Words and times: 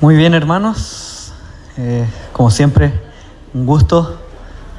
Muy 0.00 0.16
bien, 0.16 0.32
hermanos. 0.32 1.34
Eh, 1.76 2.08
como 2.32 2.50
siempre, 2.50 2.98
un 3.52 3.66
gusto 3.66 4.18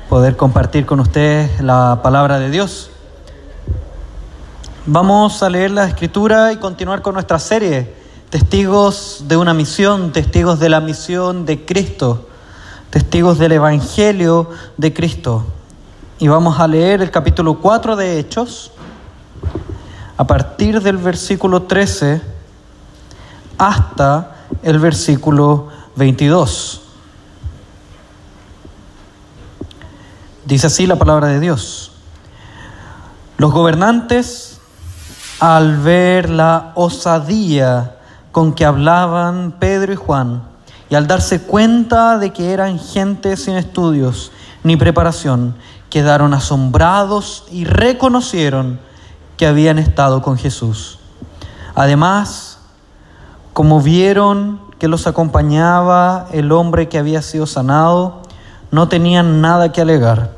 poder 0.09 0.35
compartir 0.35 0.87
con 0.87 0.99
ustedes 0.99 1.61
la 1.61 1.99
palabra 2.01 2.39
de 2.39 2.49
Dios. 2.49 2.89
Vamos 4.87 5.43
a 5.43 5.49
leer 5.51 5.69
la 5.69 5.85
escritura 5.85 6.51
y 6.53 6.57
continuar 6.57 7.03
con 7.03 7.13
nuestra 7.13 7.37
serie, 7.37 7.93
Testigos 8.31 9.25
de 9.27 9.37
una 9.37 9.53
misión, 9.53 10.11
testigos 10.11 10.59
de 10.59 10.69
la 10.69 10.81
misión 10.81 11.45
de 11.45 11.65
Cristo, 11.65 12.27
testigos 12.89 13.37
del 13.37 13.51
Evangelio 13.51 14.49
de 14.77 14.91
Cristo. 14.91 15.45
Y 16.17 16.29
vamos 16.29 16.59
a 16.59 16.67
leer 16.67 17.03
el 17.03 17.11
capítulo 17.11 17.59
4 17.59 17.95
de 17.95 18.17
Hechos, 18.17 18.71
a 20.17 20.25
partir 20.25 20.81
del 20.81 20.97
versículo 20.97 21.61
13 21.61 22.21
hasta 23.59 24.30
el 24.63 24.79
versículo 24.79 25.67
22. 25.95 26.81
Dice 30.45 30.67
así 30.67 30.87
la 30.87 30.97
palabra 30.97 31.27
de 31.27 31.39
Dios. 31.39 31.91
Los 33.37 33.51
gobernantes, 33.51 34.59
al 35.39 35.77
ver 35.77 36.29
la 36.29 36.71
osadía 36.75 37.97
con 38.31 38.53
que 38.53 38.65
hablaban 38.65 39.55
Pedro 39.59 39.93
y 39.93 39.95
Juan, 39.95 40.43
y 40.89 40.95
al 40.95 41.07
darse 41.07 41.41
cuenta 41.41 42.17
de 42.17 42.31
que 42.31 42.51
eran 42.51 42.77
gente 42.77 43.37
sin 43.37 43.55
estudios 43.55 44.31
ni 44.63 44.75
preparación, 44.75 45.55
quedaron 45.89 46.33
asombrados 46.33 47.45
y 47.51 47.65
reconocieron 47.65 48.79
que 49.37 49.47
habían 49.47 49.79
estado 49.79 50.21
con 50.21 50.37
Jesús. 50.37 50.99
Además, 51.75 52.50
como 53.53 53.81
vieron 53.81 54.59
que 54.79 54.87
los 54.87 55.07
acompañaba 55.07 56.27
el 56.31 56.51
hombre 56.51 56.89
que 56.89 56.97
había 56.97 57.21
sido 57.21 57.45
sanado, 57.45 58.21
no 58.71 58.87
tenían 58.87 59.41
nada 59.41 59.71
que 59.71 59.81
alegar. 59.81 60.31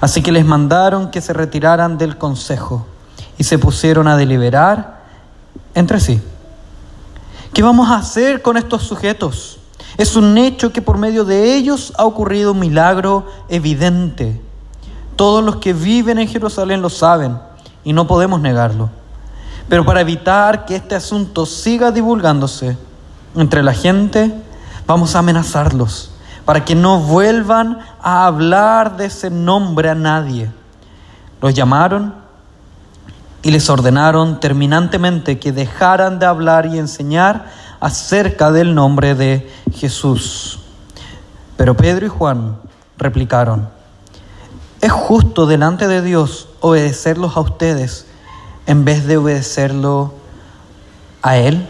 Así 0.00 0.22
que 0.22 0.32
les 0.32 0.46
mandaron 0.46 1.10
que 1.10 1.20
se 1.20 1.32
retiraran 1.32 1.98
del 1.98 2.16
consejo 2.16 2.86
y 3.36 3.44
se 3.44 3.58
pusieron 3.58 4.08
a 4.08 4.16
deliberar 4.16 5.00
entre 5.74 6.00
sí. 6.00 6.22
¿Qué 7.52 7.62
vamos 7.62 7.90
a 7.90 7.96
hacer 7.96 8.42
con 8.42 8.56
estos 8.56 8.84
sujetos? 8.84 9.58
Es 9.98 10.16
un 10.16 10.38
hecho 10.38 10.72
que 10.72 10.80
por 10.80 10.96
medio 10.96 11.24
de 11.24 11.54
ellos 11.54 11.92
ha 11.98 12.04
ocurrido 12.04 12.52
un 12.52 12.60
milagro 12.60 13.26
evidente. 13.48 14.40
Todos 15.16 15.44
los 15.44 15.56
que 15.56 15.72
viven 15.72 16.18
en 16.18 16.28
Jerusalén 16.28 16.80
lo 16.80 16.88
saben 16.88 17.38
y 17.84 17.92
no 17.92 18.06
podemos 18.06 18.40
negarlo. 18.40 18.88
Pero 19.70 19.84
para 19.84 20.00
evitar 20.00 20.66
que 20.66 20.74
este 20.74 20.96
asunto 20.96 21.46
siga 21.46 21.92
divulgándose 21.92 22.76
entre 23.36 23.62
la 23.62 23.72
gente, 23.72 24.34
vamos 24.84 25.14
a 25.14 25.20
amenazarlos 25.20 26.10
para 26.44 26.64
que 26.64 26.74
no 26.74 26.98
vuelvan 26.98 27.78
a 28.02 28.26
hablar 28.26 28.96
de 28.96 29.06
ese 29.06 29.30
nombre 29.30 29.88
a 29.88 29.94
nadie. 29.94 30.50
Los 31.40 31.54
llamaron 31.54 32.12
y 33.42 33.52
les 33.52 33.70
ordenaron 33.70 34.40
terminantemente 34.40 35.38
que 35.38 35.52
dejaran 35.52 36.18
de 36.18 36.26
hablar 36.26 36.66
y 36.66 36.76
enseñar 36.76 37.46
acerca 37.78 38.50
del 38.50 38.74
nombre 38.74 39.14
de 39.14 39.48
Jesús. 39.72 40.58
Pero 41.56 41.76
Pedro 41.76 42.06
y 42.06 42.08
Juan 42.08 42.56
replicaron, 42.98 43.68
es 44.80 44.90
justo 44.90 45.46
delante 45.46 45.86
de 45.86 46.02
Dios 46.02 46.48
obedecerlos 46.58 47.36
a 47.36 47.40
ustedes 47.40 48.09
en 48.66 48.84
vez 48.84 49.06
de 49.06 49.16
obedecerlo 49.16 50.14
a 51.22 51.36
Él? 51.36 51.66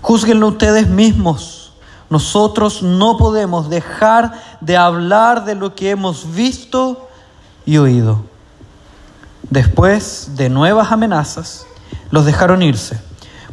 Júzguenlo 0.00 0.48
ustedes 0.48 0.88
mismos. 0.88 1.72
Nosotros 2.10 2.82
no 2.82 3.16
podemos 3.16 3.70
dejar 3.70 4.32
de 4.60 4.76
hablar 4.76 5.44
de 5.44 5.54
lo 5.54 5.74
que 5.74 5.90
hemos 5.90 6.34
visto 6.34 7.08
y 7.64 7.78
oído. 7.78 8.20
Después 9.50 10.32
de 10.36 10.48
nuevas 10.48 10.92
amenazas, 10.92 11.66
los 12.10 12.24
dejaron 12.24 12.62
irse. 12.62 13.00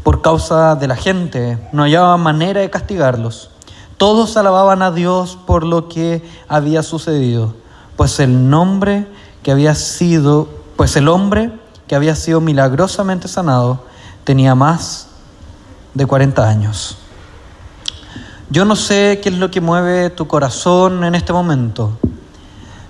Por 0.04 0.22
causa 0.22 0.76
de 0.76 0.88
la 0.88 0.96
gente, 0.96 1.58
no 1.72 1.84
hallaban 1.84 2.22
manera 2.22 2.62
de 2.62 2.70
castigarlos. 2.70 3.52
Todos 3.98 4.36
alababan 4.36 4.82
a 4.82 4.92
Dios 4.92 5.38
por 5.46 5.64
lo 5.64 5.88
que 5.88 6.28
había 6.48 6.82
sucedido, 6.82 7.54
pues 7.96 8.20
el 8.20 8.50
nombre 8.50 9.08
que 9.44 9.52
había 9.52 9.76
sido, 9.76 10.50
pues 10.76 10.96
el 10.96 11.08
hombre 11.08 11.52
que 11.92 11.96
había 11.98 12.16
sido 12.16 12.40
milagrosamente 12.40 13.28
sanado, 13.28 13.84
tenía 14.24 14.56
más 14.56 15.08
de 15.94 16.06
40 16.06 16.48
años. 16.48 16.98
Yo 18.50 18.64
no 18.64 18.78
sé 18.78 19.20
qué 19.22 19.28
es 19.28 19.36
lo 19.36 19.52
que 19.52 19.60
mueve 19.60 20.10
tu 20.10 20.26
corazón 20.26 21.04
en 21.04 21.16
este 21.16 21.34
momento. 21.34 21.92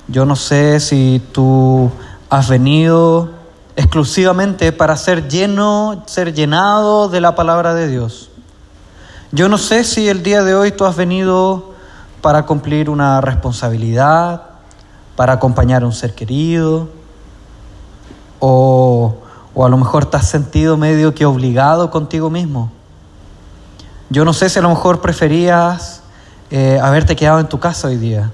Yo 0.07 0.27
no 0.27 0.35
sé 0.35 0.79
si 0.79 1.19
tú 1.31 1.89
has 2.29 2.47
venido 2.47 3.31
exclusivamente 3.75 4.71
para 4.71 4.95
ser 4.97 5.27
lleno, 5.27 6.03
ser 6.05 6.35
llenado 6.35 7.09
de 7.09 7.21
la 7.21 7.33
palabra 7.33 7.73
de 7.73 7.87
Dios. 7.87 8.29
Yo 9.31 9.49
no 9.49 9.57
sé 9.57 9.83
si 9.83 10.09
el 10.09 10.21
día 10.21 10.43
de 10.43 10.53
hoy 10.53 10.73
tú 10.73 10.85
has 10.85 10.95
venido 10.95 11.73
para 12.21 12.45
cumplir 12.45 12.87
una 12.87 13.19
responsabilidad, 13.19 14.43
para 15.15 15.33
acompañar 15.33 15.81
a 15.81 15.87
un 15.87 15.93
ser 15.93 16.13
querido, 16.13 17.00
o, 18.41 19.15
a 19.55 19.69
lo 19.69 19.77
mejor 19.77 20.07
te 20.07 20.17
has 20.17 20.27
sentido 20.27 20.75
medio 20.75 21.13
que 21.13 21.25
obligado 21.25 21.91
contigo 21.91 22.29
mismo. 22.29 22.71
Yo 24.09 24.25
no 24.25 24.33
sé 24.33 24.49
si 24.49 24.59
a 24.59 24.61
lo 24.61 24.69
mejor 24.69 24.99
preferías 24.99 26.01
eh, 26.49 26.79
haberte 26.81 27.15
quedado 27.15 27.39
en 27.39 27.47
tu 27.47 27.59
casa 27.59 27.87
hoy 27.87 27.97
día. 27.97 28.31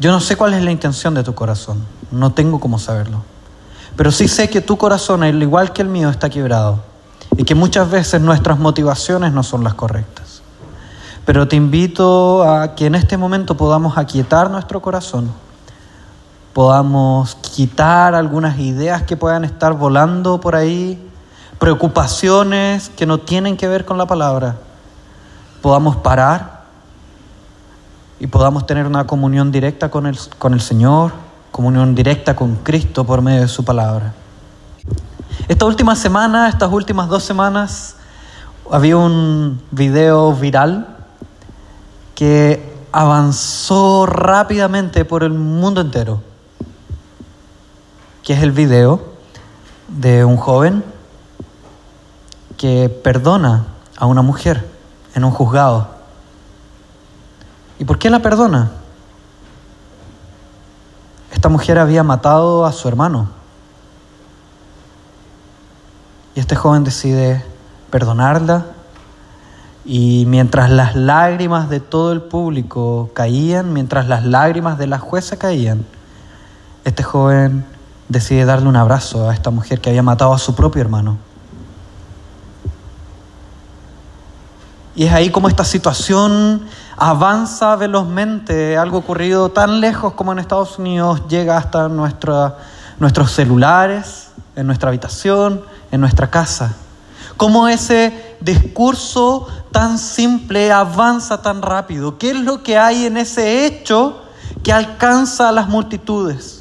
Yo 0.00 0.10
no 0.10 0.18
sé 0.18 0.34
cuál 0.36 0.54
es 0.54 0.64
la 0.64 0.72
intención 0.72 1.14
de 1.14 1.22
tu 1.22 1.34
corazón, 1.34 1.84
no 2.10 2.32
tengo 2.32 2.58
cómo 2.58 2.78
saberlo. 2.78 3.22
Pero 3.96 4.10
sí 4.10 4.28
sé 4.28 4.48
que 4.48 4.62
tu 4.62 4.78
corazón, 4.78 5.22
al 5.22 5.40
igual 5.42 5.72
que 5.72 5.82
el 5.82 5.88
mío, 5.88 6.08
está 6.08 6.30
quebrado 6.30 6.80
y 7.36 7.44
que 7.44 7.54
muchas 7.54 7.90
veces 7.90 8.20
nuestras 8.20 8.58
motivaciones 8.58 9.32
no 9.32 9.42
son 9.42 9.62
las 9.62 9.74
correctas. 9.74 10.40
Pero 11.26 11.46
te 11.46 11.56
invito 11.56 12.42
a 12.44 12.74
que 12.74 12.86
en 12.86 12.94
este 12.94 13.18
momento 13.18 13.56
podamos 13.56 13.98
aquietar 13.98 14.50
nuestro 14.50 14.80
corazón 14.80 15.30
podamos 16.52 17.36
quitar 17.36 18.14
algunas 18.14 18.58
ideas 18.58 19.02
que 19.02 19.16
puedan 19.16 19.44
estar 19.44 19.74
volando 19.74 20.40
por 20.40 20.56
ahí, 20.56 20.98
preocupaciones 21.58 22.90
que 22.90 23.06
no 23.06 23.18
tienen 23.18 23.56
que 23.56 23.68
ver 23.68 23.84
con 23.84 23.98
la 23.98 24.06
palabra, 24.06 24.56
podamos 25.62 25.96
parar 25.96 26.60
y 28.18 28.26
podamos 28.26 28.66
tener 28.66 28.86
una 28.86 29.06
comunión 29.06 29.52
directa 29.52 29.90
con 29.90 30.06
el, 30.06 30.18
con 30.38 30.54
el 30.54 30.60
Señor, 30.60 31.12
comunión 31.52 31.94
directa 31.94 32.34
con 32.34 32.56
Cristo 32.56 33.04
por 33.04 33.22
medio 33.22 33.42
de 33.42 33.48
su 33.48 33.64
palabra. 33.64 34.12
Esta 35.48 35.64
última 35.64 35.94
semana, 35.96 36.48
estas 36.48 36.70
últimas 36.72 37.08
dos 37.08 37.22
semanas, 37.22 37.96
había 38.70 38.96
un 38.96 39.60
video 39.70 40.32
viral 40.32 40.96
que 42.14 42.70
avanzó 42.92 44.06
rápidamente 44.06 45.04
por 45.04 45.22
el 45.22 45.32
mundo 45.32 45.80
entero 45.80 46.20
que 48.22 48.34
es 48.34 48.42
el 48.42 48.52
video 48.52 49.00
de 49.88 50.24
un 50.24 50.36
joven 50.36 50.84
que 52.56 52.88
perdona 52.88 53.66
a 53.96 54.06
una 54.06 54.22
mujer 54.22 54.68
en 55.14 55.24
un 55.24 55.30
juzgado. 55.30 55.88
¿Y 57.78 57.84
por 57.84 57.98
qué 57.98 58.10
la 58.10 58.20
perdona? 58.20 58.72
Esta 61.32 61.48
mujer 61.48 61.78
había 61.78 62.02
matado 62.02 62.66
a 62.66 62.72
su 62.72 62.86
hermano. 62.86 63.30
Y 66.34 66.40
este 66.40 66.54
joven 66.54 66.84
decide 66.84 67.44
perdonarla 67.90 68.66
y 69.84 70.24
mientras 70.26 70.70
las 70.70 70.94
lágrimas 70.94 71.70
de 71.70 71.80
todo 71.80 72.12
el 72.12 72.22
público 72.22 73.10
caían, 73.14 73.72
mientras 73.72 74.06
las 74.06 74.24
lágrimas 74.24 74.78
de 74.78 74.86
la 74.86 74.98
jueza 74.98 75.38
caían, 75.38 75.84
este 76.84 77.02
joven 77.02 77.64
decide 78.10 78.44
darle 78.44 78.68
un 78.68 78.76
abrazo 78.76 79.30
a 79.30 79.34
esta 79.34 79.50
mujer 79.50 79.80
que 79.80 79.88
había 79.88 80.02
matado 80.02 80.34
a 80.34 80.38
su 80.38 80.54
propio 80.54 80.82
hermano. 80.82 81.16
Y 84.96 85.04
es 85.04 85.12
ahí 85.12 85.30
como 85.30 85.48
esta 85.48 85.64
situación 85.64 86.66
avanza 86.96 87.76
velozmente, 87.76 88.76
algo 88.76 88.98
ocurrido 88.98 89.48
tan 89.50 89.80
lejos 89.80 90.12
como 90.14 90.32
en 90.32 90.40
Estados 90.40 90.78
Unidos 90.78 91.22
llega 91.28 91.56
hasta 91.56 91.88
nuestros 91.88 93.30
celulares, 93.30 94.32
en 94.56 94.66
nuestra 94.66 94.88
habitación, 94.88 95.62
en 95.92 96.00
nuestra 96.00 96.28
casa. 96.28 96.74
Cómo 97.36 97.68
ese 97.68 98.36
discurso 98.40 99.46
tan 99.70 99.98
simple 99.98 100.72
avanza 100.72 101.40
tan 101.40 101.62
rápido. 101.62 102.18
¿Qué 102.18 102.30
es 102.30 102.36
lo 102.36 102.64
que 102.64 102.76
hay 102.76 103.06
en 103.06 103.16
ese 103.16 103.64
hecho 103.64 104.20
que 104.64 104.72
alcanza 104.72 105.48
a 105.48 105.52
las 105.52 105.68
multitudes? 105.68 106.59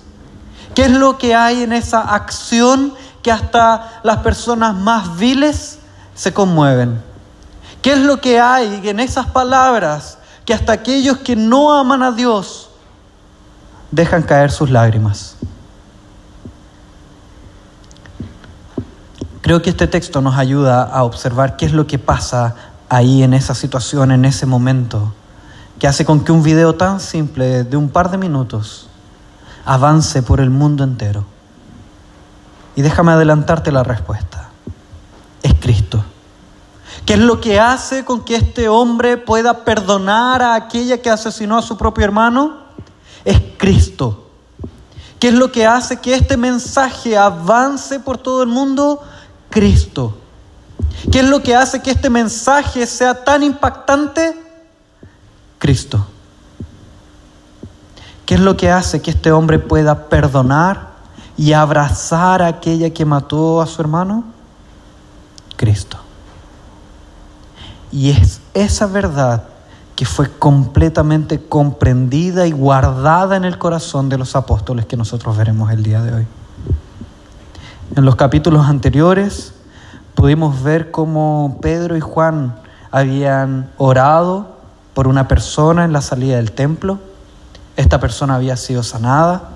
¿Qué 0.75 0.83
es 0.83 0.92
lo 0.92 1.18
que 1.18 1.36
hay 1.36 1.63
en 1.63 1.74
esa 1.74 2.01
acción 2.01 2.94
que 3.21 3.31
hasta 3.31 4.01
las 4.04 4.18
personas 4.18 4.75
más 4.75 5.18
viles 5.18 5.80
se 6.16 6.33
conmueven? 6.33 7.01
¿Qué 7.81 7.94
es 7.94 8.00
lo 8.00 8.19
que 8.19 8.39
hay 8.39 8.81
en 8.88 9.00
esas 9.00 9.27
palabras 9.27 10.18
que 10.45 10.54
hasta 10.54 10.74
aquellos 10.74 11.18
que 11.19 11.36
no 11.36 11.74
aman 11.74 12.04
a 12.04 12.12
Dios 12.12 12.69
dejan 13.92 14.24
caer 14.24 14.51
sus 14.51 14.69
lágrimas? 14.69 15.36
Creo 19.42 19.62
que 19.62 19.69
este 19.69 19.88
texto 19.88 20.22
nos 20.22 20.38
ayuda 20.38 20.83
a 20.83 21.04
observar 21.04 21.56
qué 21.56 21.65
es 21.65 21.72
lo 21.72 21.88
que 21.88 21.98
pasa 21.98 22.56
ahí 22.89 23.24
en 23.24 23.33
esa 23.33 23.56
situación, 23.56 24.12
en 24.12 24.25
ese 24.25 24.45
momento, 24.45 25.13
que 25.80 25.88
hace 25.88 26.06
con 26.06 26.24
que 26.24 26.31
un 26.31 26.44
video 26.44 26.75
tan 26.75 27.00
simple 27.00 27.63
de 27.63 27.77
un 27.77 27.89
par 27.89 28.12
de 28.12 28.18
minutos 28.18 28.88
avance 29.66 30.22
por 30.24 30.40
el 30.40 30.50
mundo 30.50 30.84
entero. 30.84 31.26
Y 32.76 32.82
déjame 32.82 33.12
adelantarte 33.12 33.72
la 33.72 33.84
respuesta. 33.84 34.50
Es 35.44 35.54
Cristo. 35.60 36.04
¿Qué 37.06 37.14
es 37.14 37.20
lo 37.20 37.42
que 37.42 37.60
hace 37.60 38.06
con 38.06 38.24
que 38.24 38.36
este 38.36 38.70
hombre 38.70 39.18
pueda 39.18 39.66
perdonar 39.66 40.42
a 40.42 40.56
aquella 40.56 41.02
que 41.02 41.10
asesinó 41.10 41.58
a 41.58 41.62
su 41.62 41.78
propio 41.78 42.06
hermano? 42.06 42.58
Es 43.26 43.42
Cristo. 43.58 44.30
¿Qué 45.20 45.30
es 45.30 45.34
lo 45.34 45.52
que 45.52 45.66
hace 45.66 45.98
que 45.98 46.14
este 46.14 46.38
mensaje 46.38 47.18
avance 47.18 48.00
por 48.00 48.18
todo 48.18 48.44
el 48.44 48.50
mundo? 48.50 49.02
Cristo. 49.50 50.18
¿Qué 51.12 51.20
es 51.20 51.26
lo 51.26 51.42
que 51.42 51.56
hace 51.56 51.82
que 51.82 51.92
este 51.92 52.10
mensaje 52.10 52.86
sea 52.86 53.24
tan 53.24 53.44
impactante? 53.44 54.38
Cristo. 55.58 56.06
¿Qué 58.30 58.36
es 58.36 58.42
lo 58.42 58.56
que 58.58 58.70
hace 58.70 59.02
que 59.02 59.10
este 59.10 59.31
hombre 59.31 59.58
pueda 59.58 60.08
perdonar 60.08 60.90
y 61.36 61.54
abrazar 61.54 62.44
a 62.44 62.48
aquella 62.48 62.92
que 62.92 63.04
mató 63.04 63.60
a 63.60 63.66
su 63.66 63.81
hermano? 63.81 64.24
Cristo. 65.56 65.98
Y 67.92 68.12
es 68.12 68.40
esa 68.54 68.86
verdad 68.86 69.46
que 69.96 70.06
fue 70.06 70.30
completamente 70.30 71.44
comprendida 71.44 72.46
y 72.46 72.52
guardada 72.52 73.36
en 73.36 73.46
el 73.46 73.58
corazón 73.58 74.10
de 74.10 74.20
los 74.20 74.36
apóstoles 74.36 74.86
que 74.86 74.96
nosotros 74.96 75.36
veremos 75.36 75.72
el 75.72 75.82
día 75.82 76.04
de 76.04 76.14
hoy. 76.14 76.28
En 77.96 78.06
los 78.06 78.16
capítulos 78.16 78.68
anteriores 78.68 79.56
pudimos 80.14 80.62
ver 80.62 80.92
cómo 80.92 81.58
Pedro 81.64 81.98
y 81.98 82.00
Juan 82.00 82.56
habían 82.92 83.72
orado 83.80 84.56
por 84.94 85.08
una 85.08 85.28
persona 85.28 85.84
en 85.84 85.94
la 85.94 86.02
salida 86.02 86.36
del 86.36 86.52
templo. 86.52 87.09
Esta 87.80 87.98
persona 88.02 88.36
había 88.36 88.58
sido 88.58 88.84
sanada 88.84 89.52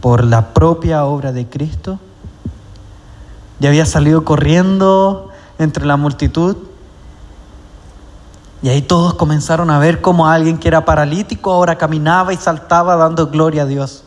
por 0.00 0.22
la 0.22 0.54
propia 0.54 1.04
obra 1.04 1.32
de 1.32 1.48
Cristo 1.48 1.98
y 3.58 3.66
había 3.66 3.84
salido 3.86 4.24
corriendo 4.24 5.30
entre 5.58 5.84
la 5.84 5.96
multitud. 5.96 6.56
Y 8.62 8.68
ahí 8.68 8.82
todos 8.82 9.14
comenzaron 9.14 9.68
a 9.70 9.80
ver 9.80 10.00
cómo 10.00 10.28
alguien 10.28 10.58
que 10.58 10.68
era 10.68 10.84
paralítico 10.84 11.52
ahora 11.52 11.76
caminaba 11.76 12.32
y 12.32 12.36
saltaba 12.36 12.94
dando 12.94 13.26
gloria 13.26 13.62
a 13.62 13.66
Dios. 13.66 14.04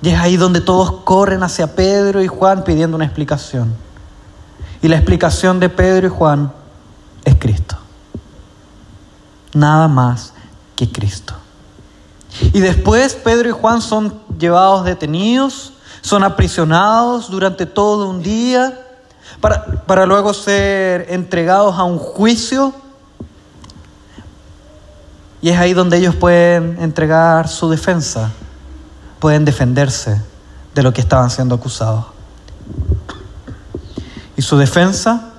Y 0.00 0.08
es 0.08 0.18
ahí 0.18 0.38
donde 0.38 0.62
todos 0.62 1.02
corren 1.04 1.42
hacia 1.42 1.76
Pedro 1.76 2.22
y 2.22 2.28
Juan 2.28 2.64
pidiendo 2.64 2.96
una 2.96 3.04
explicación. 3.04 3.74
Y 4.80 4.88
la 4.88 4.96
explicación 4.96 5.60
de 5.60 5.68
Pedro 5.68 6.06
y 6.06 6.10
Juan 6.10 6.50
es 7.26 7.34
Cristo. 7.34 7.76
Nada 9.52 9.86
más 9.86 10.32
que 10.74 10.90
Cristo. 10.90 11.34
Y 12.40 12.60
después 12.60 13.14
Pedro 13.14 13.48
y 13.48 13.52
Juan 13.52 13.82
son 13.82 14.20
llevados 14.38 14.84
detenidos, 14.84 15.72
son 16.00 16.24
aprisionados 16.24 17.30
durante 17.30 17.66
todo 17.66 18.08
un 18.08 18.22
día 18.22 18.78
para, 19.40 19.84
para 19.86 20.06
luego 20.06 20.34
ser 20.34 21.06
entregados 21.10 21.78
a 21.78 21.84
un 21.84 21.98
juicio. 21.98 22.72
Y 25.40 25.50
es 25.50 25.58
ahí 25.58 25.74
donde 25.74 25.98
ellos 25.98 26.14
pueden 26.14 26.78
entregar 26.80 27.48
su 27.48 27.68
defensa 27.68 28.30
pueden 29.22 29.44
defenderse 29.44 30.20
de 30.74 30.82
lo 30.82 30.92
que 30.92 31.00
estaban 31.00 31.30
siendo 31.30 31.54
acusados. 31.54 32.06
Y 34.36 34.42
su 34.42 34.58
defensa, 34.58 35.31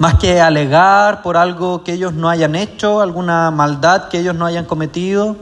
más 0.00 0.14
que 0.14 0.40
alegar 0.40 1.20
por 1.20 1.36
algo 1.36 1.84
que 1.84 1.92
ellos 1.92 2.14
no 2.14 2.30
hayan 2.30 2.54
hecho, 2.54 3.02
alguna 3.02 3.50
maldad 3.50 4.08
que 4.08 4.18
ellos 4.18 4.34
no 4.34 4.46
hayan 4.46 4.64
cometido, 4.64 5.36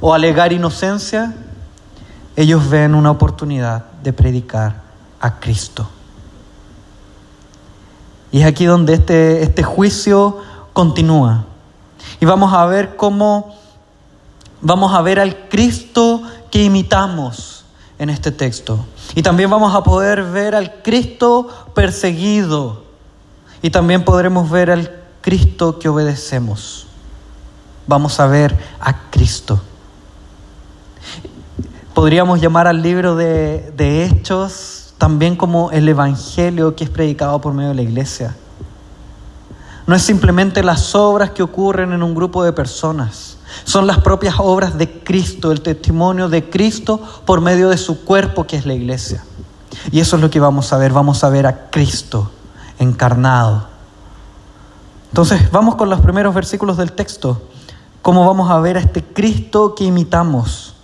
o 0.00 0.14
alegar 0.14 0.54
inocencia, 0.54 1.34
ellos 2.34 2.70
ven 2.70 2.94
una 2.94 3.10
oportunidad 3.10 3.84
de 4.02 4.14
predicar 4.14 4.80
a 5.20 5.38
Cristo. 5.38 5.86
Y 8.32 8.40
es 8.40 8.46
aquí 8.46 8.64
donde 8.64 8.94
este, 8.94 9.42
este 9.42 9.62
juicio 9.62 10.38
continúa. 10.72 11.44
Y 12.20 12.24
vamos 12.24 12.54
a 12.54 12.64
ver 12.64 12.96
cómo 12.96 13.54
vamos 14.62 14.94
a 14.94 15.02
ver 15.02 15.20
al 15.20 15.48
Cristo 15.50 16.22
que 16.50 16.64
imitamos 16.64 17.66
en 17.98 18.08
este 18.08 18.32
texto. 18.32 18.82
Y 19.14 19.20
también 19.20 19.50
vamos 19.50 19.74
a 19.74 19.82
poder 19.82 20.22
ver 20.22 20.54
al 20.54 20.80
Cristo 20.80 21.48
perseguido. 21.74 22.89
Y 23.62 23.70
también 23.70 24.04
podremos 24.04 24.50
ver 24.50 24.70
al 24.70 24.90
Cristo 25.20 25.78
que 25.78 25.88
obedecemos. 25.88 26.86
Vamos 27.86 28.20
a 28.20 28.26
ver 28.26 28.56
a 28.80 29.10
Cristo. 29.10 29.60
Podríamos 31.94 32.40
llamar 32.40 32.66
al 32.66 32.82
libro 32.82 33.16
de, 33.16 33.72
de 33.76 34.04
Hechos 34.04 34.94
también 34.96 35.36
como 35.36 35.70
el 35.70 35.88
Evangelio 35.88 36.74
que 36.76 36.84
es 36.84 36.90
predicado 36.90 37.40
por 37.40 37.52
medio 37.52 37.70
de 37.70 37.74
la 37.74 37.82
iglesia. 37.82 38.36
No 39.86 39.94
es 39.94 40.02
simplemente 40.02 40.62
las 40.62 40.94
obras 40.94 41.30
que 41.30 41.42
ocurren 41.42 41.92
en 41.92 42.02
un 42.02 42.14
grupo 42.14 42.44
de 42.44 42.52
personas 42.52 43.38
son 43.64 43.86
las 43.86 43.98
propias 43.98 44.36
obras 44.38 44.78
de 44.78 45.02
Cristo, 45.02 45.50
el 45.50 45.60
testimonio 45.60 46.28
de 46.28 46.48
Cristo 46.48 47.00
por 47.24 47.40
medio 47.40 47.68
de 47.68 47.76
su 47.76 48.04
cuerpo 48.04 48.46
que 48.46 48.56
es 48.56 48.64
la 48.64 48.74
iglesia. 48.74 49.24
Y 49.90 50.00
eso 50.00 50.16
es 50.16 50.22
lo 50.22 50.30
que 50.30 50.38
vamos 50.38 50.72
a 50.72 50.78
ver, 50.78 50.92
vamos 50.92 51.24
a 51.24 51.28
ver 51.28 51.46
a 51.46 51.70
Cristo 51.70 52.30
encarnado. 52.80 53.68
Entonces, 55.10 55.50
vamos 55.52 55.76
con 55.76 55.88
los 55.88 56.00
primeros 56.00 56.34
versículos 56.34 56.76
del 56.76 56.92
texto, 56.92 57.40
cómo 58.02 58.26
vamos 58.26 58.50
a 58.50 58.58
ver 58.58 58.76
a 58.76 58.80
este 58.80 59.04
Cristo 59.04 59.74
que 59.76 59.84
imitamos. 59.84 60.74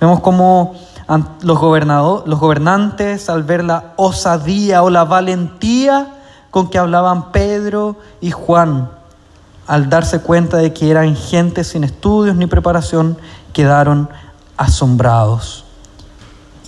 Vemos 0.00 0.20
cómo 0.20 0.76
los, 1.08 1.26
los 2.26 2.38
gobernantes, 2.38 3.30
al 3.30 3.42
ver 3.42 3.64
la 3.64 3.94
osadía 3.96 4.82
o 4.82 4.90
la 4.90 5.04
valentía 5.04 6.12
con 6.50 6.68
que 6.68 6.78
hablaban 6.78 7.32
Pedro 7.32 7.96
y 8.20 8.30
Juan, 8.30 8.90
al 9.66 9.88
darse 9.88 10.20
cuenta 10.20 10.58
de 10.58 10.72
que 10.72 10.90
eran 10.90 11.16
gente 11.16 11.64
sin 11.64 11.82
estudios 11.82 12.36
ni 12.36 12.46
preparación, 12.46 13.18
quedaron 13.52 14.08
asombrados 14.56 15.64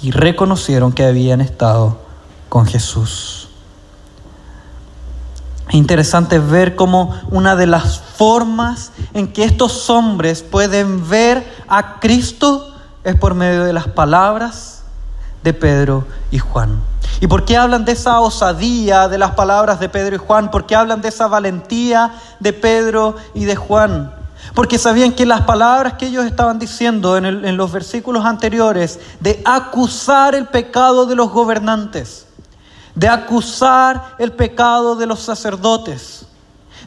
y 0.02 0.10
reconocieron 0.10 0.92
que 0.92 1.04
habían 1.04 1.40
estado 1.40 1.98
con 2.48 2.66
Jesús. 2.66 3.37
Es 5.68 5.74
interesante 5.74 6.38
ver 6.38 6.76
cómo 6.76 7.14
una 7.30 7.54
de 7.54 7.66
las 7.66 7.98
formas 7.98 8.92
en 9.12 9.28
que 9.32 9.44
estos 9.44 9.90
hombres 9.90 10.42
pueden 10.42 11.08
ver 11.08 11.46
a 11.68 12.00
Cristo 12.00 12.74
es 13.04 13.14
por 13.16 13.34
medio 13.34 13.64
de 13.64 13.74
las 13.74 13.86
palabras 13.86 14.82
de 15.42 15.52
Pedro 15.52 16.06
y 16.30 16.38
Juan. 16.38 16.80
¿Y 17.20 17.26
por 17.26 17.44
qué 17.44 17.56
hablan 17.56 17.84
de 17.84 17.92
esa 17.92 18.20
osadía 18.20 19.08
de 19.08 19.18
las 19.18 19.32
palabras 19.32 19.80
de 19.80 19.88
Pedro 19.88 20.16
y 20.16 20.18
Juan? 20.18 20.50
¿Por 20.50 20.66
qué 20.66 20.74
hablan 20.74 21.02
de 21.02 21.08
esa 21.08 21.26
valentía 21.26 22.12
de 22.40 22.52
Pedro 22.52 23.16
y 23.34 23.44
de 23.44 23.56
Juan? 23.56 24.14
Porque 24.54 24.78
sabían 24.78 25.12
que 25.12 25.26
las 25.26 25.42
palabras 25.42 25.94
que 25.94 26.06
ellos 26.06 26.24
estaban 26.24 26.58
diciendo 26.58 27.16
en, 27.16 27.26
en 27.26 27.56
los 27.56 27.72
versículos 27.72 28.24
anteriores 28.24 29.00
de 29.20 29.42
acusar 29.44 30.34
el 30.34 30.46
pecado 30.46 31.06
de 31.06 31.16
los 31.16 31.30
gobernantes, 31.30 32.27
de 32.98 33.08
acusar 33.08 34.16
el 34.18 34.32
pecado 34.32 34.96
de 34.96 35.06
los 35.06 35.20
sacerdotes, 35.20 36.26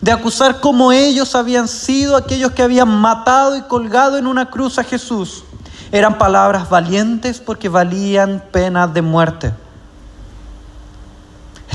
de 0.01 0.12
acusar 0.12 0.60
como 0.60 0.91
ellos 0.91 1.36
habían 1.36 1.68
sido 1.68 2.15
aquellos 2.15 2.51
que 2.51 2.63
habían 2.63 2.89
matado 2.89 3.56
y 3.56 3.62
colgado 3.62 4.18
en 4.18 4.27
una 4.27 4.50
cruz 4.50 4.77
a 4.80 4.84
Jesús, 4.84 5.44
eran 5.91 6.18
palabras 6.18 6.70
valientes 6.70 7.39
porque 7.39 7.70
valían 7.70 8.44
pena 8.51 8.88
de 8.88 9.01
muerte 9.01 9.53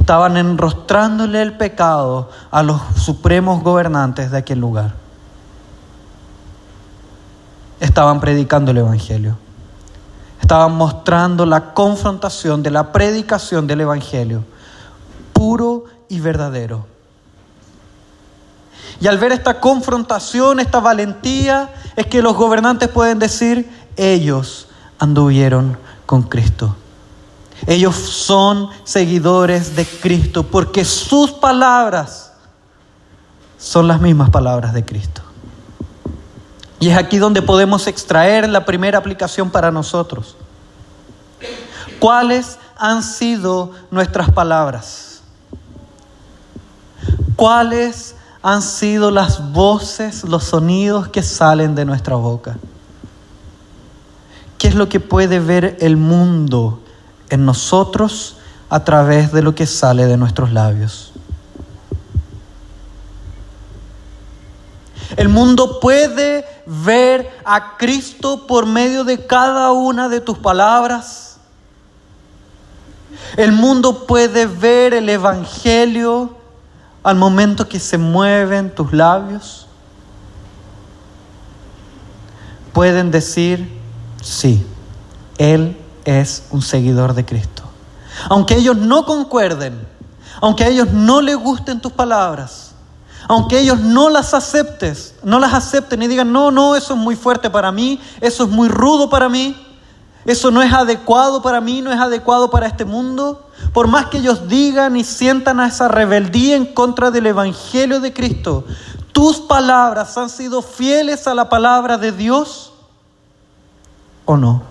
estaban 0.06 0.36
enrostrándole 0.36 1.42
el 1.42 1.56
pecado 1.56 2.30
a 2.52 2.62
los 2.62 2.80
supremos 2.94 3.60
gobernantes 3.64 4.30
de 4.30 4.38
aquel 4.38 4.60
lugar. 4.60 4.94
Estaban 7.80 8.20
predicando 8.20 8.70
el 8.70 8.78
Evangelio. 8.78 9.36
Estaban 10.46 10.76
mostrando 10.76 11.44
la 11.44 11.74
confrontación 11.74 12.62
de 12.62 12.70
la 12.70 12.92
predicación 12.92 13.66
del 13.66 13.80
Evangelio, 13.80 14.44
puro 15.32 15.86
y 16.08 16.20
verdadero. 16.20 16.86
Y 19.00 19.08
al 19.08 19.18
ver 19.18 19.32
esta 19.32 19.58
confrontación, 19.58 20.60
esta 20.60 20.78
valentía, 20.78 21.74
es 21.96 22.06
que 22.06 22.22
los 22.22 22.36
gobernantes 22.36 22.88
pueden 22.90 23.18
decir, 23.18 23.68
ellos 23.96 24.68
anduvieron 25.00 25.78
con 26.06 26.22
Cristo. 26.22 26.76
Ellos 27.66 27.96
son 27.96 28.68
seguidores 28.84 29.74
de 29.74 29.84
Cristo 29.84 30.44
porque 30.44 30.84
sus 30.84 31.32
palabras 31.32 32.34
son 33.58 33.88
las 33.88 34.00
mismas 34.00 34.30
palabras 34.30 34.72
de 34.72 34.84
Cristo. 34.84 35.22
Y 36.86 36.90
es 36.90 36.96
aquí 36.96 37.18
donde 37.18 37.42
podemos 37.42 37.88
extraer 37.88 38.48
la 38.48 38.64
primera 38.64 38.96
aplicación 38.96 39.50
para 39.50 39.72
nosotros. 39.72 40.36
¿Cuáles 41.98 42.60
han 42.78 43.02
sido 43.02 43.72
nuestras 43.90 44.30
palabras? 44.30 45.22
¿Cuáles 47.34 48.14
han 48.40 48.62
sido 48.62 49.10
las 49.10 49.52
voces, 49.52 50.22
los 50.22 50.44
sonidos 50.44 51.08
que 51.08 51.24
salen 51.24 51.74
de 51.74 51.84
nuestra 51.84 52.14
boca? 52.14 52.56
¿Qué 54.56 54.68
es 54.68 54.76
lo 54.76 54.88
que 54.88 55.00
puede 55.00 55.40
ver 55.40 55.78
el 55.80 55.96
mundo 55.96 56.78
en 57.30 57.44
nosotros 57.44 58.36
a 58.68 58.84
través 58.84 59.32
de 59.32 59.42
lo 59.42 59.56
que 59.56 59.66
sale 59.66 60.06
de 60.06 60.16
nuestros 60.16 60.52
labios? 60.52 61.12
El 65.16 65.28
mundo 65.28 65.80
puede 65.80 66.55
ver 66.66 67.30
a 67.44 67.76
Cristo 67.76 68.46
por 68.46 68.66
medio 68.66 69.04
de 69.04 69.26
cada 69.26 69.72
una 69.72 70.08
de 70.08 70.20
tus 70.20 70.38
palabras. 70.38 71.38
El 73.36 73.52
mundo 73.52 74.06
puede 74.06 74.46
ver 74.46 74.94
el 74.94 75.08
Evangelio 75.08 76.36
al 77.02 77.16
momento 77.16 77.68
que 77.68 77.78
se 77.78 77.98
mueven 77.98 78.74
tus 78.74 78.92
labios. 78.92 79.66
Pueden 82.72 83.10
decir, 83.10 83.80
sí, 84.20 84.66
Él 85.38 85.76
es 86.04 86.44
un 86.50 86.62
seguidor 86.62 87.14
de 87.14 87.24
Cristo. 87.24 87.62
Aunque 88.28 88.56
ellos 88.56 88.76
no 88.76 89.04
concuerden, 89.06 89.86
aunque 90.40 90.64
a 90.64 90.68
ellos 90.68 90.90
no 90.92 91.20
les 91.20 91.36
gusten 91.36 91.80
tus 91.80 91.92
palabras, 91.92 92.65
aunque 93.28 93.58
ellos 93.58 93.80
no 93.80 94.08
las 94.08 94.34
aceptes, 94.34 95.14
no 95.22 95.38
las 95.40 95.52
acepten 95.52 96.02
y 96.02 96.06
digan, 96.06 96.32
no, 96.32 96.50
no, 96.50 96.76
eso 96.76 96.94
es 96.94 97.00
muy 97.00 97.16
fuerte 97.16 97.50
para 97.50 97.72
mí, 97.72 98.00
eso 98.20 98.44
es 98.44 98.50
muy 98.50 98.68
rudo 98.68 99.10
para 99.10 99.28
mí, 99.28 99.56
eso 100.24 100.50
no 100.50 100.62
es 100.62 100.72
adecuado 100.72 101.42
para 101.42 101.60
mí, 101.60 101.82
no 101.82 101.92
es 101.92 101.98
adecuado 101.98 102.50
para 102.50 102.66
este 102.66 102.84
mundo. 102.84 103.48
Por 103.72 103.88
más 103.88 104.06
que 104.06 104.18
ellos 104.18 104.48
digan 104.48 104.96
y 104.96 105.04
sientan 105.04 105.60
a 105.60 105.68
esa 105.68 105.88
rebeldía 105.88 106.56
en 106.56 106.66
contra 106.66 107.10
del 107.10 107.26
Evangelio 107.26 108.00
de 108.00 108.12
Cristo, 108.12 108.64
tus 109.12 109.40
palabras 109.40 110.16
han 110.18 110.28
sido 110.28 110.62
fieles 110.62 111.26
a 111.26 111.34
la 111.34 111.48
palabra 111.48 111.96
de 111.96 112.12
Dios 112.12 112.72
o 114.24 114.36
no. 114.36 114.62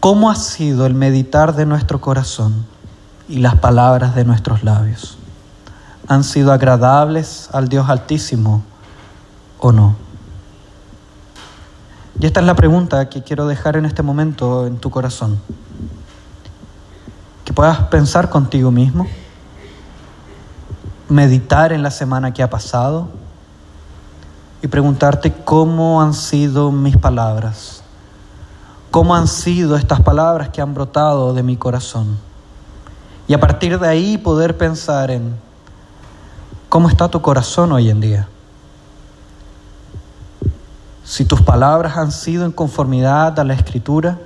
¿Cómo 0.00 0.30
ha 0.30 0.36
sido 0.36 0.86
el 0.86 0.94
meditar 0.94 1.54
de 1.54 1.66
nuestro 1.66 2.00
corazón 2.00 2.64
y 3.28 3.38
las 3.38 3.56
palabras 3.56 4.14
de 4.14 4.24
nuestros 4.24 4.64
labios? 4.64 5.19
Han 6.10 6.24
sido 6.24 6.52
agradables 6.52 7.48
al 7.52 7.68
Dios 7.68 7.88
Altísimo 7.88 8.64
o 9.60 9.70
no? 9.70 9.94
Y 12.18 12.26
esta 12.26 12.40
es 12.40 12.46
la 12.46 12.56
pregunta 12.56 13.08
que 13.08 13.22
quiero 13.22 13.46
dejar 13.46 13.76
en 13.76 13.86
este 13.86 14.02
momento 14.02 14.66
en 14.66 14.78
tu 14.78 14.90
corazón. 14.90 15.38
Que 17.44 17.52
puedas 17.52 17.78
pensar 17.82 18.28
contigo 18.28 18.72
mismo, 18.72 19.06
meditar 21.08 21.72
en 21.72 21.84
la 21.84 21.92
semana 21.92 22.34
que 22.34 22.42
ha 22.42 22.50
pasado 22.50 23.06
y 24.62 24.66
preguntarte 24.66 25.32
cómo 25.32 26.02
han 26.02 26.12
sido 26.12 26.72
mis 26.72 26.96
palabras, 26.96 27.84
cómo 28.90 29.14
han 29.14 29.28
sido 29.28 29.76
estas 29.76 30.00
palabras 30.00 30.48
que 30.48 30.60
han 30.60 30.74
brotado 30.74 31.34
de 31.34 31.44
mi 31.44 31.56
corazón. 31.56 32.18
Y 33.28 33.32
a 33.32 33.38
partir 33.38 33.78
de 33.78 33.86
ahí 33.86 34.18
poder 34.18 34.58
pensar 34.58 35.12
en 35.12 35.49
¿Cómo 36.70 36.88
está 36.88 37.08
tu 37.08 37.20
corazón 37.20 37.72
hoy 37.72 37.90
en 37.90 38.00
día? 38.00 38.28
Si 41.02 41.24
tus 41.24 41.42
palabras 41.42 41.96
han 41.96 42.12
sido 42.12 42.44
en 42.44 42.52
conformidad 42.52 43.40
a 43.40 43.42
la 43.42 43.54
escritura, 43.54 44.18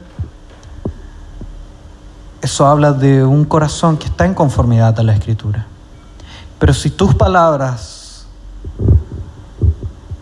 eso 2.42 2.66
habla 2.66 2.92
de 2.92 3.24
un 3.24 3.46
corazón 3.46 3.96
que 3.96 4.08
está 4.08 4.26
en 4.26 4.34
conformidad 4.34 5.00
a 5.00 5.02
la 5.02 5.14
escritura. 5.14 5.66
Pero 6.58 6.74
si 6.74 6.90
tus 6.90 7.14
palabras 7.14 8.26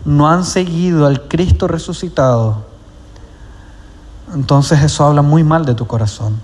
no 0.05 0.29
han 0.29 0.45
seguido 0.45 1.05
al 1.05 1.27
Cristo 1.27 1.67
resucitado, 1.67 2.65
entonces 4.33 4.81
eso 4.81 5.03
habla 5.03 5.23
muy 5.23 5.43
mal 5.43 5.65
de 5.65 5.75
tu 5.75 5.87
corazón. 5.87 6.39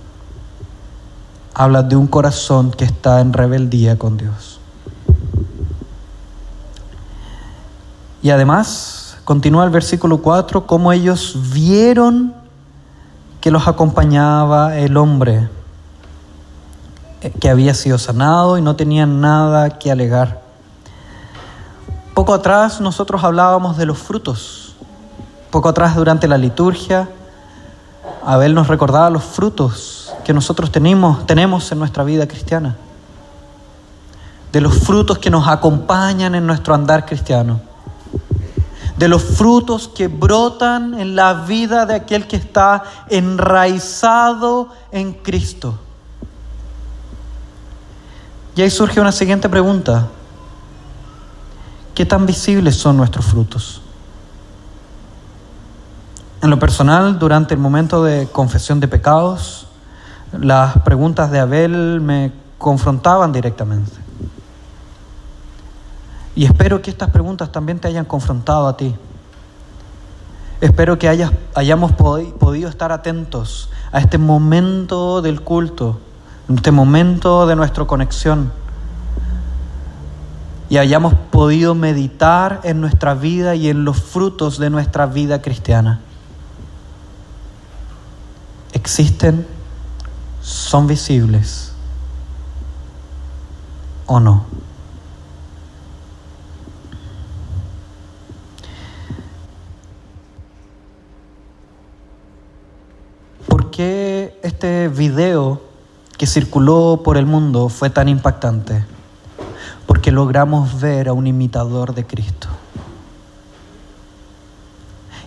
Habla 1.54 1.84
de 1.84 1.96
un 1.96 2.08
corazón 2.08 2.72
que 2.72 2.84
está 2.84 3.22
en 3.22 3.32
rebeldía 3.32 3.98
con 3.98 4.18
Dios. 4.18 4.59
Y 8.22 8.32
además, 8.32 9.18
continúa 9.24 9.64
el 9.64 9.70
versículo 9.70 10.18
4, 10.18 10.68
cómo 10.68 10.92
ellos 10.92 11.38
vieron 11.54 12.34
que 13.40 13.50
los 13.50 13.68
acompañaba 13.68 14.78
el 14.78 14.98
hombre 14.98 15.48
eh, 17.22 17.32
que 17.40 17.50
había 17.50 17.74
sido 17.74 17.98
sanado 17.98 18.58
y 18.58 18.62
no 18.62 18.76
tenían 18.76 19.22
nada 19.22 19.70
que 19.80 19.90
alegar. 19.90 20.42
Poco 22.14 22.34
atrás 22.34 22.82
nosotros 22.82 23.24
hablábamos 23.24 23.78
de 23.78 23.86
los 23.86 23.98
frutos. 23.98 24.76
Poco 25.50 25.70
atrás 25.70 25.96
durante 25.96 26.28
la 26.28 26.38
liturgia, 26.38 27.08
Abel 28.26 28.54
nos 28.54 28.68
recordaba 28.68 29.10
los 29.10 29.24
frutos 29.24 30.14
que 30.26 30.34
nosotros 30.34 30.72
tenemos, 30.72 31.26
tenemos 31.26 31.72
en 31.72 31.80
nuestra 31.80 32.04
vida 32.04 32.28
cristiana. 32.28 32.76
De 34.52 34.60
los 34.60 34.78
frutos 34.80 35.20
que 35.20 35.30
nos 35.30 35.48
acompañan 35.48 36.36
en 36.36 36.46
nuestro 36.46 36.76
andar 36.76 37.06
cristiano 37.06 37.69
de 39.00 39.08
los 39.08 39.24
frutos 39.24 39.88
que 39.88 40.10
brotan 40.10 41.00
en 41.00 41.16
la 41.16 41.34
vida 41.34 41.86
de 41.86 41.96
aquel 41.96 42.28
que 42.28 42.36
está 42.36 42.84
enraizado 43.08 44.68
en 44.92 45.14
Cristo. 45.14 45.80
Y 48.58 48.62
ahí 48.62 48.70
surge 48.70 49.00
una 49.00 49.14
siguiente 49.14 49.48
pregunta. 49.48 50.10
¿Qué 51.96 52.06
tan 52.06 52.26
visibles 52.26 52.76
son 52.76 52.98
nuestros 52.98 53.26
frutos? 53.26 53.82
En 56.42 56.50
lo 56.50 56.60
personal, 56.60 57.18
durante 57.20 57.54
el 57.54 57.60
momento 57.62 58.04
de 58.04 58.28
confesión 58.28 58.82
de 58.82 58.90
pecados, 58.90 59.68
las 60.38 60.78
preguntas 60.82 61.32
de 61.32 61.40
Abel 61.40 62.02
me 62.02 62.34
confrontaban 62.58 63.32
directamente. 63.32 64.09
Y 66.40 66.46
espero 66.46 66.82
que 66.82 66.90
estas 66.90 67.10
preguntas 67.10 67.52
también 67.52 67.80
te 67.80 67.90
hayan 67.90 68.06
confrontado 68.06 68.70
a 68.70 68.78
ti. 68.78 68.96
Espero 70.62 70.98
que 70.98 71.10
hayamos 71.54 71.92
podido 71.92 72.70
estar 72.70 72.94
atentos 72.94 73.70
a 73.92 74.00
este 74.00 74.18
momento 74.18 75.22
del 75.22 75.42
culto, 75.42 76.00
este 76.48 76.72
momento 76.72 77.46
de 77.46 77.58
nuestra 77.58 77.84
conexión. 77.84 78.54
Y 80.70 80.78
hayamos 80.78 81.14
podido 81.14 81.76
meditar 81.76 82.62
en 82.64 82.80
nuestra 82.80 83.16
vida 83.16 83.56
y 83.56 83.68
en 83.68 83.84
los 83.84 84.02
frutos 84.02 84.60
de 84.60 84.70
nuestra 84.70 85.08
vida 85.08 85.42
cristiana. 85.42 86.00
¿Existen? 88.72 89.46
¿Son 90.42 90.88
visibles? 90.88 91.74
¿O 94.06 94.22
no? 94.22 94.46
Qué 103.80 104.38
este 104.44 104.90
video 104.90 105.62
que 106.18 106.28
circuló 106.28 107.00
por 107.02 107.16
el 107.16 107.26
mundo 107.26 107.70
fue 107.70 107.90
tan 107.90 108.10
impactante? 108.10 108.84
Porque 109.86 110.12
logramos 110.12 110.82
ver 110.82 111.08
a 111.08 111.14
un 111.14 111.28
imitador 111.28 111.96
de 111.96 112.06
Cristo. 112.06 112.50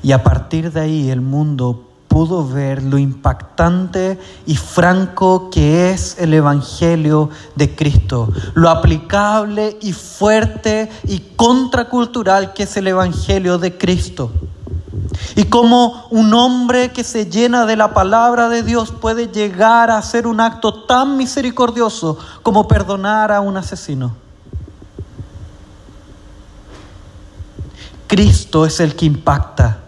Y 0.03 0.13
a 0.13 0.23
partir 0.23 0.71
de 0.71 0.81
ahí 0.81 1.09
el 1.09 1.23
mundo 1.23 1.83
pudo 2.09 2.47
ver 2.47 2.83
lo 2.83 2.99
impactante 2.99 4.19
y 4.45 4.57
franco 4.57 5.49
que 5.49 5.91
es 5.91 6.19
el 6.19 6.35
Evangelio 6.35 7.31
de 7.57 7.75
Cristo, 7.75 8.29
lo 8.53 8.69
aplicable 8.69 9.79
y 9.81 9.95
fuerte 9.95 10.91
y 11.05 11.21
contracultural 11.37 12.53
que 12.53 12.65
es 12.65 12.77
el 12.77 12.89
Evangelio 12.89 13.57
de 13.57 13.79
Cristo. 13.79 14.31
Y 15.37 15.45
cómo 15.45 16.07
un 16.11 16.33
hombre 16.35 16.93
que 16.93 17.05
se 17.05 17.27
llena 17.27 17.67
de 17.67 17.77
la 17.77 17.95
palabra 17.95 18.49
de 18.49 18.63
Dios 18.63 18.93
puede 18.93 19.29
llegar 19.29 19.91
a 19.91 19.99
hacer 19.99 20.27
un 20.27 20.41
acto 20.41 20.85
tan 20.85 21.17
misericordioso 21.17 22.19
como 22.43 22.69
perdonar 22.69 23.33
a 23.33 23.41
un 23.41 23.57
asesino. 23.57 24.15
Cristo 28.07 28.67
es 28.67 28.81
el 28.81 28.95
que 28.95 29.07
impacta. 29.07 29.79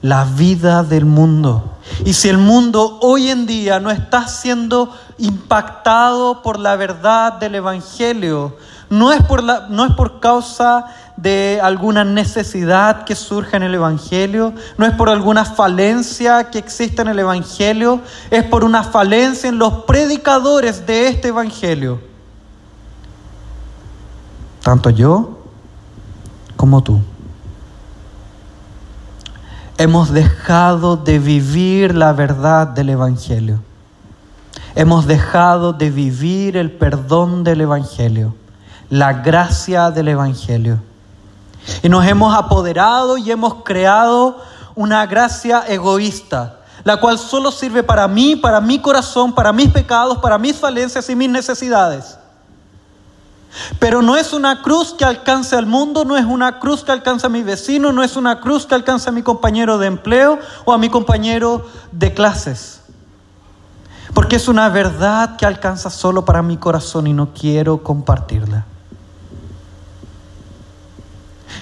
la 0.00 0.24
vida 0.24 0.82
del 0.82 1.06
mundo. 1.06 1.78
Y 2.04 2.12
si 2.12 2.28
el 2.28 2.36
mundo 2.36 2.98
hoy 3.00 3.30
en 3.30 3.46
día 3.46 3.80
no 3.80 3.90
está 3.90 4.28
siendo 4.28 4.94
impactado 5.16 6.42
por 6.42 6.58
la 6.58 6.76
verdad 6.76 7.34
del 7.34 7.54
Evangelio, 7.54 8.54
no 8.90 9.12
es 9.12 9.22
por, 9.22 9.42
la, 9.42 9.66
no 9.70 9.86
es 9.86 9.94
por 9.94 10.20
causa 10.20 10.84
de 11.16 11.60
alguna 11.62 12.04
necesidad 12.04 13.04
que 13.04 13.14
surja 13.14 13.56
en 13.56 13.62
el 13.62 13.74
Evangelio, 13.74 14.52
no 14.76 14.86
es 14.86 14.92
por 14.94 15.08
alguna 15.08 15.44
falencia 15.44 16.50
que 16.50 16.58
exista 16.58 17.02
en 17.02 17.08
el 17.08 17.18
Evangelio, 17.20 18.00
es 18.30 18.42
por 18.44 18.64
una 18.64 18.82
falencia 18.82 19.48
en 19.48 19.58
los 19.58 19.84
predicadores 19.84 20.86
de 20.86 21.08
este 21.08 21.28
Evangelio. 21.28 22.00
Tanto 24.62 24.90
yo 24.90 25.38
como 26.56 26.82
tú. 26.82 27.00
Hemos 29.76 30.12
dejado 30.12 30.96
de 30.96 31.18
vivir 31.18 31.94
la 31.94 32.12
verdad 32.12 32.68
del 32.68 32.90
Evangelio. 32.90 33.60
Hemos 34.74 35.06
dejado 35.06 35.72
de 35.72 35.90
vivir 35.90 36.56
el 36.56 36.72
perdón 36.72 37.44
del 37.44 37.60
Evangelio, 37.60 38.34
la 38.88 39.12
gracia 39.12 39.90
del 39.90 40.08
Evangelio. 40.08 40.80
Y 41.82 41.88
nos 41.88 42.04
hemos 42.06 42.34
apoderado 42.34 43.16
y 43.16 43.30
hemos 43.30 43.62
creado 43.64 44.40
una 44.74 45.06
gracia 45.06 45.64
egoísta, 45.68 46.60
la 46.82 46.98
cual 46.98 47.18
solo 47.18 47.50
sirve 47.50 47.82
para 47.82 48.06
mí, 48.08 48.36
para 48.36 48.60
mi 48.60 48.78
corazón, 48.80 49.34
para 49.34 49.52
mis 49.52 49.70
pecados, 49.70 50.18
para 50.18 50.38
mis 50.38 50.56
falencias 50.56 51.08
y 51.08 51.16
mis 51.16 51.28
necesidades. 51.28 52.18
Pero 53.78 54.02
no 54.02 54.16
es 54.16 54.32
una 54.32 54.62
cruz 54.62 54.94
que 54.94 55.04
alcance 55.04 55.54
al 55.54 55.66
mundo, 55.66 56.04
no 56.04 56.16
es 56.16 56.24
una 56.24 56.58
cruz 56.58 56.82
que 56.82 56.90
alcance 56.90 57.26
a 57.26 57.30
mi 57.30 57.42
vecino, 57.42 57.92
no 57.92 58.02
es 58.02 58.16
una 58.16 58.40
cruz 58.40 58.66
que 58.66 58.74
alcance 58.74 59.08
a 59.08 59.12
mi 59.12 59.22
compañero 59.22 59.78
de 59.78 59.86
empleo 59.86 60.38
o 60.64 60.72
a 60.72 60.78
mi 60.78 60.88
compañero 60.88 61.64
de 61.92 62.12
clases. 62.12 62.80
Porque 64.12 64.36
es 64.36 64.48
una 64.48 64.68
verdad 64.68 65.36
que 65.36 65.46
alcanza 65.46 65.90
solo 65.90 66.24
para 66.24 66.42
mi 66.42 66.56
corazón 66.56 67.06
y 67.06 67.12
no 67.12 67.32
quiero 67.32 67.82
compartirla. 67.82 68.66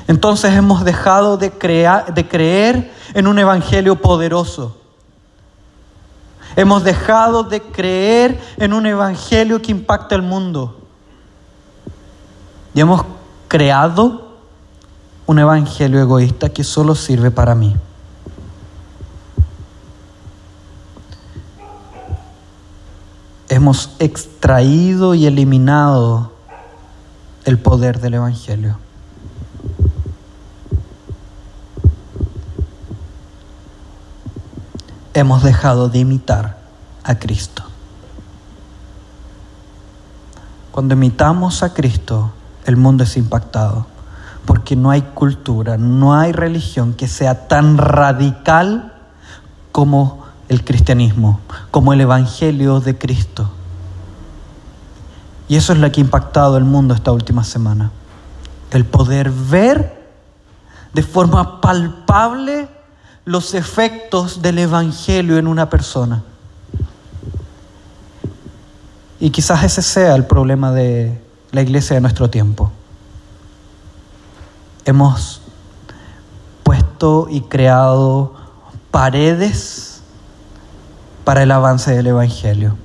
Entonces 0.09 0.53
hemos 0.55 0.85
dejado 0.85 1.37
de, 1.37 1.51
creer 1.51 2.93
en 3.15 3.27
un 3.27 3.39
evangelio 3.39 3.97
poderoso. 3.97 4.77
Hemos 6.57 6.85
dejado 6.85 7.45
de 7.45 7.63
creer 7.63 8.41
en 8.59 8.73
un 8.73 8.87
evangelio 8.87 9.63
que 9.63 9.71
impacta 9.71 10.15
el 10.15 10.23
mundo. 10.23 10.77
Y 12.75 12.81
hemos 12.81 13.05
creado 13.49 14.37
un 15.27 15.39
evangelio 15.39 16.01
egoísta 16.01 16.49
que 16.49 16.65
solo 16.65 16.95
sirve 16.95 17.31
para 17.31 17.55
mí. 17.55 17.75
Hemos 23.49 23.91
extraído 23.99 25.15
y 25.15 25.27
eliminado 25.27 26.33
el 27.45 27.59
poder 27.59 28.01
del 28.01 28.15
evangelio. 28.15 28.79
Hemos 35.15 35.43
dejado 35.43 35.89
de 35.89 36.01
imitar 36.01 36.59
a 37.05 37.19
Cristo. 37.19 37.63
Cuando 40.71 40.95
imitamos 40.95 41.63
a 41.63 41.75
Cristo, 41.75 42.33
el 42.65 42.77
mundo 42.77 43.05
es 43.05 43.17
impactado, 43.17 43.87
porque 44.47 44.75
no 44.77 44.91
hay 44.91 45.03
cultura, 45.03 45.77
no 45.77 46.15
hay 46.15 46.33
religión 46.33 46.95
que 46.95 47.09
sea 47.09 47.47
tan 47.47 47.77
radical 47.77 48.93
como 49.71 50.25
el 50.49 50.65
cristianismo, 50.65 51.41
como 51.71 51.93
el 51.93 52.01
Evangelio 52.01 52.81
de 52.81 52.97
Cristo. 52.97 53.51
Y 55.49 55.57
eso 55.57 55.73
es 55.73 55.79
lo 55.79 55.93
que 55.93 56.01
ha 56.01 56.05
impactado 56.05 56.57
el 56.57 56.65
mundo 56.65 56.95
esta 56.95 57.13
última 57.13 57.45
semana. 57.45 57.91
El 58.71 58.87
poder 58.87 59.31
ver 59.31 60.03
de 60.95 61.03
forma 61.03 61.61
palpable 61.61 62.69
los 63.25 63.55
efectos 63.55 64.43
del 64.43 64.59
Evangelio 64.59 65.39
en 65.39 65.47
una 65.47 65.71
persona. 65.71 66.23
Y 69.21 69.31
quizás 69.31 69.63
ese 69.63 69.83
sea 69.83 70.15
el 70.17 70.25
problema 70.27 70.73
de 70.73 71.23
la 71.53 71.63
iglesia 71.63 71.95
de 71.95 72.01
nuestro 72.01 72.29
tiempo. 72.29 72.73
Hemos 74.85 75.43
puesto 76.65 77.29
y 77.31 77.43
creado 77.43 78.35
paredes 78.91 80.01
para 81.25 81.45
el 81.45 81.53
avance 81.53 81.95
del 81.95 82.09
Evangelio. 82.09 82.77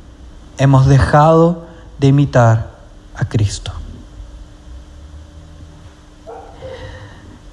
Hemos 0.59 0.85
dejado 0.85 1.65
de 1.97 2.07
imitar 2.07 2.71
a 3.15 3.25
Cristo. 3.25 3.71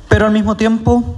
Pero 0.08 0.26
al 0.26 0.32
mismo 0.32 0.56
tiempo 0.56 1.16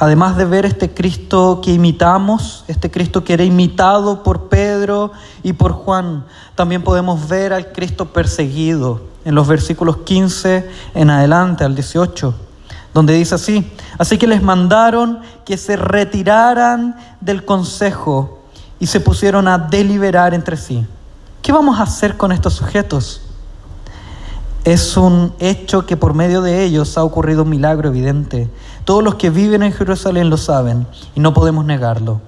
además 0.00 0.38
de 0.38 0.46
ver 0.46 0.64
este 0.64 0.94
Cristo 0.94 1.60
que 1.62 1.74
imitamos, 1.74 2.64
este 2.68 2.90
Cristo 2.90 3.22
que 3.22 3.34
era 3.34 3.44
imitado 3.44 4.22
por 4.22 4.48
Pedro 4.48 5.12
y 5.42 5.52
por 5.52 5.72
Juan, 5.72 6.24
también 6.54 6.82
podemos 6.82 7.28
ver 7.28 7.52
al 7.52 7.70
Cristo 7.70 8.06
perseguido 8.06 9.02
en 9.26 9.34
los 9.34 9.46
versículos 9.46 9.98
15 9.98 10.70
en 10.94 11.10
adelante 11.10 11.64
al 11.64 11.74
18, 11.74 12.34
donde 12.94 13.12
dice 13.12 13.34
así, 13.34 13.70
así 13.98 14.16
que 14.16 14.26
les 14.26 14.42
mandaron 14.42 15.20
que 15.44 15.58
se 15.58 15.76
retiraran 15.76 16.96
del 17.20 17.44
consejo 17.44 18.38
y 18.80 18.86
se 18.86 19.00
pusieron 19.00 19.48
a 19.48 19.58
deliberar 19.58 20.32
entre 20.32 20.56
sí. 20.56 20.86
¿Qué 21.42 21.52
vamos 21.52 21.78
a 21.78 21.82
hacer 21.82 22.16
con 22.16 22.32
estos 22.32 22.54
sujetos? 22.54 23.20
Es 24.64 24.96
un 24.96 25.34
hecho 25.40 25.84
que 25.84 25.98
por 25.98 26.14
medio 26.14 26.40
de 26.40 26.64
ellos 26.64 26.96
ha 26.96 27.04
ocurrido 27.04 27.42
un 27.42 27.50
milagro 27.50 27.90
evidente. 27.90 28.48
Todos 28.90 29.04
los 29.04 29.14
que 29.14 29.30
viven 29.30 29.62
en 29.62 29.72
Jerusalén 29.72 30.30
lo 30.30 30.36
saben 30.36 30.84
y 31.14 31.20
no 31.20 31.32
podemos 31.32 31.64
negarlo. 31.64 32.20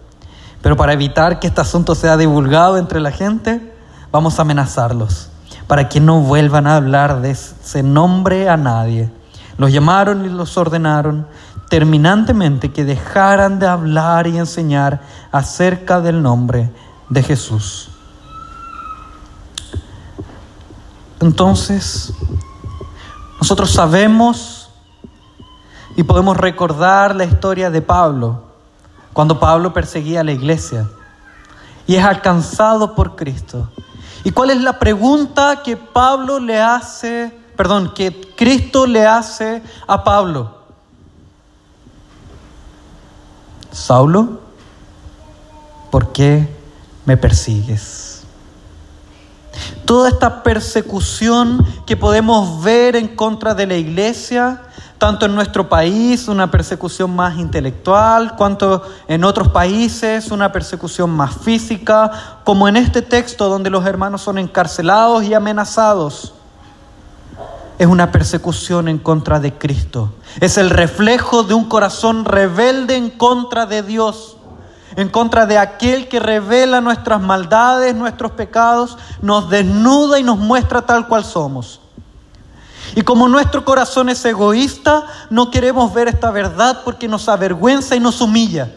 Pero 0.60 0.76
para 0.76 0.92
evitar 0.92 1.40
que 1.40 1.48
este 1.48 1.60
asunto 1.60 1.96
sea 1.96 2.16
divulgado 2.16 2.78
entre 2.78 3.00
la 3.00 3.10
gente, 3.10 3.74
vamos 4.12 4.38
a 4.38 4.42
amenazarlos 4.42 5.28
para 5.66 5.88
que 5.88 5.98
no 5.98 6.20
vuelvan 6.20 6.68
a 6.68 6.76
hablar 6.76 7.20
de 7.20 7.32
ese 7.32 7.82
nombre 7.82 8.48
a 8.48 8.56
nadie. 8.56 9.10
Los 9.58 9.72
llamaron 9.72 10.24
y 10.24 10.28
los 10.28 10.56
ordenaron 10.56 11.26
terminantemente 11.68 12.70
que 12.70 12.84
dejaran 12.84 13.58
de 13.58 13.66
hablar 13.66 14.28
y 14.28 14.38
enseñar 14.38 15.00
acerca 15.32 16.00
del 16.00 16.22
nombre 16.22 16.70
de 17.08 17.24
Jesús. 17.24 17.90
Entonces, 21.18 22.12
nosotros 23.40 23.72
sabemos 23.72 24.61
y 25.96 26.02
podemos 26.02 26.36
recordar 26.36 27.14
la 27.14 27.24
historia 27.24 27.70
de 27.70 27.82
Pablo, 27.82 28.42
cuando 29.12 29.38
Pablo 29.38 29.72
perseguía 29.72 30.20
a 30.20 30.24
la 30.24 30.32
iglesia 30.32 30.88
y 31.86 31.96
es 31.96 32.04
alcanzado 32.04 32.94
por 32.94 33.16
Cristo. 33.16 33.68
¿Y 34.24 34.30
cuál 34.30 34.50
es 34.50 34.60
la 34.60 34.78
pregunta 34.78 35.62
que 35.62 35.76
Pablo 35.76 36.38
le 36.38 36.60
hace, 36.60 37.36
perdón, 37.56 37.92
que 37.94 38.32
Cristo 38.36 38.86
le 38.86 39.06
hace 39.06 39.62
a 39.86 40.02
Pablo? 40.04 40.58
Saulo, 43.70 44.40
¿por 45.90 46.12
qué 46.12 46.48
me 47.04 47.16
persigues? 47.16 48.12
toda 49.84 50.08
esta 50.08 50.42
persecución 50.42 51.64
que 51.86 51.96
podemos 51.96 52.62
ver 52.62 52.96
en 52.96 53.08
contra 53.08 53.54
de 53.54 53.66
la 53.66 53.74
iglesia, 53.74 54.62
tanto 55.02 55.26
en 55.26 55.34
nuestro 55.34 55.68
país, 55.68 56.28
una 56.28 56.48
persecución 56.48 57.10
más 57.16 57.36
intelectual, 57.36 58.36
cuanto 58.36 58.84
en 59.08 59.24
otros 59.24 59.48
países, 59.48 60.30
una 60.30 60.52
persecución 60.52 61.10
más 61.10 61.38
física, 61.38 62.38
como 62.44 62.68
en 62.68 62.76
este 62.76 63.02
texto 63.02 63.48
donde 63.48 63.68
los 63.68 63.84
hermanos 63.84 64.22
son 64.22 64.38
encarcelados 64.38 65.24
y 65.24 65.34
amenazados. 65.34 66.34
Es 67.80 67.88
una 67.88 68.12
persecución 68.12 68.86
en 68.86 68.98
contra 68.98 69.40
de 69.40 69.52
Cristo. 69.52 70.12
Es 70.40 70.56
el 70.56 70.70
reflejo 70.70 71.42
de 71.42 71.54
un 71.54 71.64
corazón 71.64 72.24
rebelde 72.24 72.94
en 72.94 73.10
contra 73.10 73.66
de 73.66 73.82
Dios 73.82 74.36
en 74.94 75.08
contra 75.08 75.46
de 75.46 75.58
aquel 75.58 76.06
que 76.06 76.20
revela 76.20 76.82
nuestras 76.82 77.18
maldades, 77.20 77.94
nuestros 77.94 78.32
pecados, 78.32 78.98
nos 79.22 79.48
desnuda 79.48 80.20
y 80.20 80.22
nos 80.22 80.36
muestra 80.36 80.82
tal 80.82 81.08
cual 81.08 81.24
somos. 81.24 81.81
Y 82.94 83.02
como 83.02 83.28
nuestro 83.28 83.64
corazón 83.64 84.08
es 84.08 84.24
egoísta, 84.24 85.04
no 85.30 85.50
queremos 85.50 85.92
ver 85.94 86.08
esta 86.08 86.30
verdad 86.30 86.80
porque 86.84 87.08
nos 87.08 87.28
avergüenza 87.28 87.96
y 87.96 88.00
nos 88.00 88.20
humilla. 88.20 88.70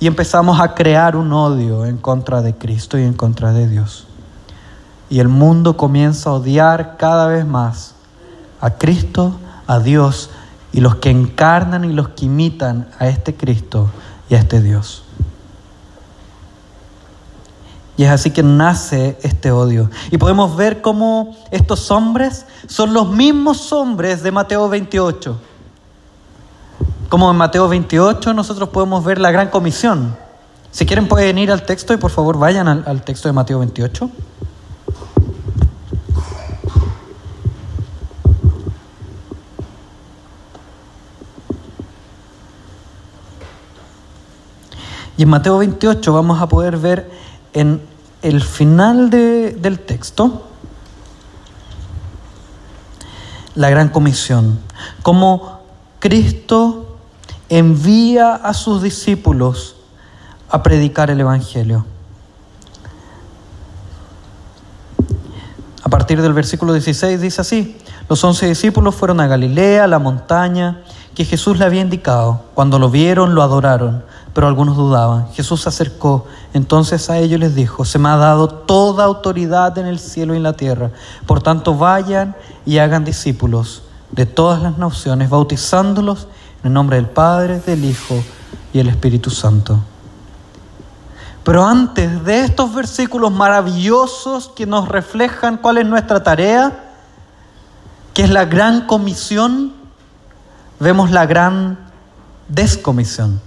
Y 0.00 0.06
empezamos 0.06 0.60
a 0.60 0.74
crear 0.74 1.16
un 1.16 1.32
odio 1.32 1.84
en 1.86 1.98
contra 1.98 2.42
de 2.42 2.54
Cristo 2.54 2.98
y 2.98 3.02
en 3.02 3.12
contra 3.12 3.52
de 3.52 3.68
Dios. 3.68 4.06
Y 5.10 5.20
el 5.20 5.28
mundo 5.28 5.76
comienza 5.76 6.30
a 6.30 6.34
odiar 6.34 6.96
cada 6.96 7.26
vez 7.26 7.46
más 7.46 7.94
a 8.60 8.70
Cristo, 8.70 9.38
a 9.66 9.78
Dios 9.78 10.30
y 10.72 10.80
los 10.80 10.96
que 10.96 11.10
encarnan 11.10 11.84
y 11.84 11.92
los 11.92 12.10
que 12.10 12.24
imitan 12.26 12.88
a 12.98 13.08
este 13.08 13.34
Cristo 13.34 13.90
y 14.30 14.34
a 14.34 14.38
este 14.38 14.62
Dios. 14.62 15.04
Y 17.96 18.04
es 18.04 18.10
así 18.10 18.30
que 18.30 18.42
nace 18.42 19.18
este 19.22 19.52
odio. 19.52 19.90
Y 20.10 20.18
podemos 20.18 20.56
ver 20.56 20.80
cómo 20.80 21.36
estos 21.50 21.90
hombres 21.90 22.46
son 22.66 22.94
los 22.94 23.10
mismos 23.10 23.72
hombres 23.72 24.22
de 24.22 24.32
Mateo 24.32 24.68
28. 24.68 25.38
Como 27.08 27.30
en 27.30 27.36
Mateo 27.36 27.68
28 27.68 28.32
nosotros 28.32 28.70
podemos 28.70 29.04
ver 29.04 29.20
la 29.20 29.30
gran 29.30 29.48
comisión. 29.48 30.16
Si 30.70 30.86
quieren 30.86 31.06
pueden 31.06 31.36
ir 31.36 31.52
al 31.52 31.66
texto 31.66 31.92
y 31.92 31.98
por 31.98 32.10
favor 32.10 32.38
vayan 32.38 32.66
al, 32.66 33.02
texto 33.02 33.28
de 33.28 33.34
Mateo 33.34 33.58
28. 33.58 34.10
Y 45.18 45.24
en 45.24 45.28
Mateo 45.28 45.58
28 45.58 46.12
vamos 46.14 46.40
a 46.40 46.48
poder 46.48 46.78
ver 46.78 47.10
en 47.52 47.82
el 48.22 48.42
final 48.42 49.10
del 49.10 49.78
texto 49.80 50.48
la 53.54 53.68
gran 53.68 53.90
comisión, 53.90 54.60
cómo 55.02 55.60
Cristo 55.98 56.96
envía 57.48 58.34
a 58.34 58.54
sus 58.54 58.82
discípulos 58.82 59.76
a 60.48 60.62
predicar 60.62 61.10
el 61.10 61.20
Evangelio. 61.20 61.84
A 65.82 65.88
partir 65.90 66.22
del 66.22 66.32
versículo 66.32 66.72
16 66.72 67.20
dice 67.20 67.40
así, 67.42 67.76
los 68.08 68.24
once 68.24 68.46
discípulos 68.46 68.94
fueron 68.94 69.20
a 69.20 69.26
Galilea, 69.26 69.84
a 69.84 69.86
la 69.86 69.98
montaña 69.98 70.82
que 71.14 71.26
Jesús 71.26 71.58
le 71.58 71.66
había 71.66 71.82
indicado. 71.82 72.42
Cuando 72.54 72.78
lo 72.78 72.88
vieron, 72.88 73.34
lo 73.34 73.42
adoraron 73.42 74.02
pero 74.34 74.46
algunos 74.46 74.76
dudaban. 74.76 75.30
Jesús 75.32 75.62
se 75.62 75.68
acercó 75.68 76.26
entonces 76.54 77.08
a 77.10 77.18
ellos 77.18 77.40
les 77.40 77.54
dijo, 77.54 77.84
se 77.84 77.98
me 77.98 78.08
ha 78.08 78.16
dado 78.16 78.48
toda 78.48 79.04
autoridad 79.04 79.76
en 79.78 79.86
el 79.86 79.98
cielo 79.98 80.34
y 80.34 80.38
en 80.38 80.42
la 80.42 80.54
tierra. 80.54 80.90
Por 81.26 81.42
tanto, 81.42 81.74
vayan 81.76 82.34
y 82.64 82.78
hagan 82.78 83.04
discípulos 83.04 83.82
de 84.10 84.26
todas 84.26 84.62
las 84.62 84.78
naciones, 84.78 85.30
bautizándolos 85.30 86.28
en 86.62 86.68
el 86.68 86.72
nombre 86.72 86.96
del 86.96 87.08
Padre, 87.08 87.60
del 87.60 87.84
Hijo 87.84 88.22
y 88.72 88.78
del 88.78 88.88
Espíritu 88.88 89.30
Santo. 89.30 89.78
Pero 91.44 91.66
antes 91.66 92.24
de 92.24 92.44
estos 92.44 92.72
versículos 92.74 93.32
maravillosos 93.32 94.48
que 94.54 94.64
nos 94.64 94.88
reflejan 94.88 95.56
cuál 95.56 95.78
es 95.78 95.86
nuestra 95.86 96.22
tarea, 96.22 96.92
que 98.14 98.22
es 98.22 98.30
la 98.30 98.44
gran 98.44 98.86
comisión, 98.86 99.72
vemos 100.78 101.10
la 101.10 101.26
gran 101.26 101.78
descomisión 102.48 103.40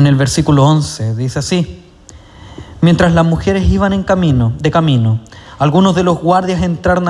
en 0.00 0.06
el 0.06 0.16
versículo 0.16 0.64
11. 0.64 1.14
Dice 1.14 1.38
así, 1.38 1.84
mientras 2.80 3.12
las 3.12 3.24
mujeres 3.24 3.68
iban 3.68 3.92
en 3.92 4.02
camino, 4.02 4.52
de 4.58 4.70
camino, 4.70 5.20
algunos 5.58 5.94
de 5.94 6.02
los 6.02 6.18
guardias 6.18 6.62
entraron 6.62 7.06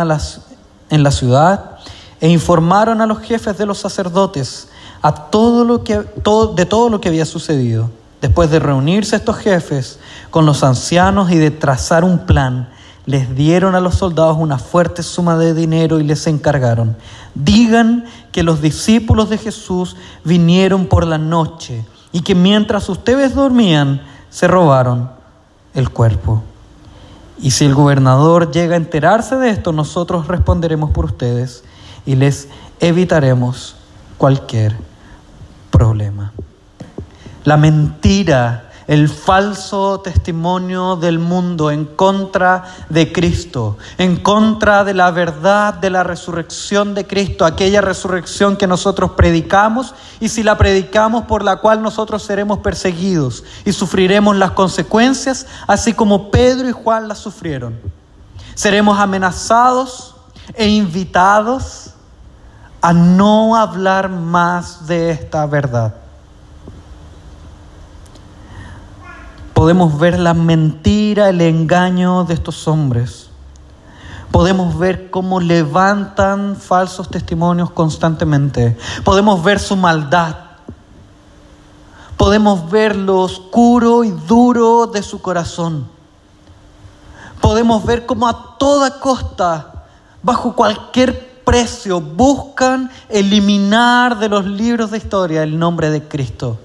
en 0.90 1.02
la 1.02 1.10
ciudad 1.10 1.78
e 2.20 2.28
informaron 2.28 3.00
a 3.00 3.06
los 3.06 3.20
jefes 3.20 3.56
de 3.56 3.64
los 3.64 3.78
sacerdotes 3.78 4.68
a 5.02 5.30
todo 5.30 5.64
lo 5.64 5.82
que, 5.84 5.98
de 5.98 6.66
todo 6.66 6.90
lo 6.90 7.00
que 7.00 7.08
había 7.08 7.24
sucedido. 7.24 7.90
Después 8.20 8.50
de 8.50 8.58
reunirse 8.58 9.16
estos 9.16 9.36
jefes 9.36 9.98
con 10.30 10.44
los 10.44 10.62
ancianos 10.62 11.30
y 11.30 11.36
de 11.36 11.50
trazar 11.50 12.04
un 12.04 12.26
plan, 12.26 12.68
les 13.06 13.34
dieron 13.34 13.74
a 13.74 13.80
los 13.80 13.94
soldados 13.94 14.36
una 14.38 14.58
fuerte 14.58 15.02
suma 15.02 15.38
de 15.38 15.54
dinero 15.54 16.00
y 16.00 16.04
les 16.04 16.26
encargaron, 16.26 16.96
digan 17.34 18.04
que 18.30 18.42
los 18.42 18.60
discípulos 18.60 19.30
de 19.30 19.38
Jesús 19.38 19.96
vinieron 20.22 20.86
por 20.86 21.06
la 21.06 21.16
noche 21.16 21.84
y 22.12 22.22
que 22.22 22.34
mientras 22.34 22.88
ustedes 22.88 23.34
dormían 23.34 24.02
se 24.30 24.48
robaron 24.48 25.10
el 25.74 25.90
cuerpo. 25.90 26.42
Y 27.38 27.52
si 27.52 27.64
el 27.64 27.74
gobernador 27.74 28.50
llega 28.50 28.74
a 28.74 28.78
enterarse 28.78 29.36
de 29.36 29.50
esto, 29.50 29.72
nosotros 29.72 30.26
responderemos 30.26 30.90
por 30.90 31.06
ustedes 31.06 31.64
y 32.04 32.16
les 32.16 32.48
evitaremos 32.80 33.76
cualquier 34.18 34.76
problema. 35.70 36.32
La 37.44 37.56
mentira 37.56 38.69
el 38.90 39.08
falso 39.08 40.00
testimonio 40.00 40.96
del 40.96 41.20
mundo 41.20 41.70
en 41.70 41.84
contra 41.84 42.64
de 42.88 43.12
Cristo, 43.12 43.78
en 43.98 44.16
contra 44.16 44.82
de 44.82 44.94
la 44.94 45.12
verdad 45.12 45.74
de 45.74 45.90
la 45.90 46.02
resurrección 46.02 46.92
de 46.92 47.06
Cristo, 47.06 47.44
aquella 47.44 47.82
resurrección 47.82 48.56
que 48.56 48.66
nosotros 48.66 49.12
predicamos 49.12 49.94
y 50.18 50.28
si 50.28 50.42
la 50.42 50.58
predicamos 50.58 51.26
por 51.26 51.44
la 51.44 51.58
cual 51.58 51.82
nosotros 51.82 52.24
seremos 52.24 52.58
perseguidos 52.58 53.44
y 53.64 53.70
sufriremos 53.72 54.34
las 54.34 54.50
consecuencias, 54.50 55.46
así 55.68 55.92
como 55.92 56.32
Pedro 56.32 56.68
y 56.68 56.72
Juan 56.72 57.06
las 57.06 57.18
sufrieron. 57.18 57.78
Seremos 58.56 58.98
amenazados 58.98 60.16
e 60.54 60.66
invitados 60.66 61.90
a 62.82 62.92
no 62.92 63.54
hablar 63.54 64.08
más 64.08 64.88
de 64.88 65.12
esta 65.12 65.46
verdad. 65.46 65.94
Podemos 69.60 69.98
ver 69.98 70.18
la 70.18 70.32
mentira, 70.32 71.28
el 71.28 71.42
engaño 71.42 72.24
de 72.24 72.32
estos 72.32 72.66
hombres. 72.66 73.28
Podemos 74.32 74.78
ver 74.78 75.10
cómo 75.10 75.38
levantan 75.38 76.56
falsos 76.56 77.10
testimonios 77.10 77.70
constantemente. 77.70 78.78
Podemos 79.04 79.44
ver 79.44 79.60
su 79.60 79.76
maldad. 79.76 80.34
Podemos 82.16 82.70
ver 82.70 82.96
lo 82.96 83.20
oscuro 83.20 84.02
y 84.02 84.12
duro 84.12 84.86
de 84.86 85.02
su 85.02 85.20
corazón. 85.20 85.86
Podemos 87.42 87.84
ver 87.84 88.06
cómo 88.06 88.28
a 88.28 88.56
toda 88.56 88.98
costa, 88.98 89.84
bajo 90.22 90.56
cualquier 90.56 91.42
precio, 91.44 92.00
buscan 92.00 92.90
eliminar 93.10 94.18
de 94.18 94.30
los 94.30 94.46
libros 94.46 94.90
de 94.90 94.96
historia 94.96 95.42
el 95.42 95.58
nombre 95.58 95.90
de 95.90 96.08
Cristo 96.08 96.58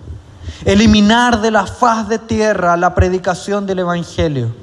eliminar 0.63 1.41
de 1.41 1.51
la 1.51 1.65
faz 1.65 2.07
de 2.07 2.19
tierra 2.19 2.77
la 2.77 2.95
predicación 2.95 3.65
del 3.65 3.79
Evangelio. 3.79 4.55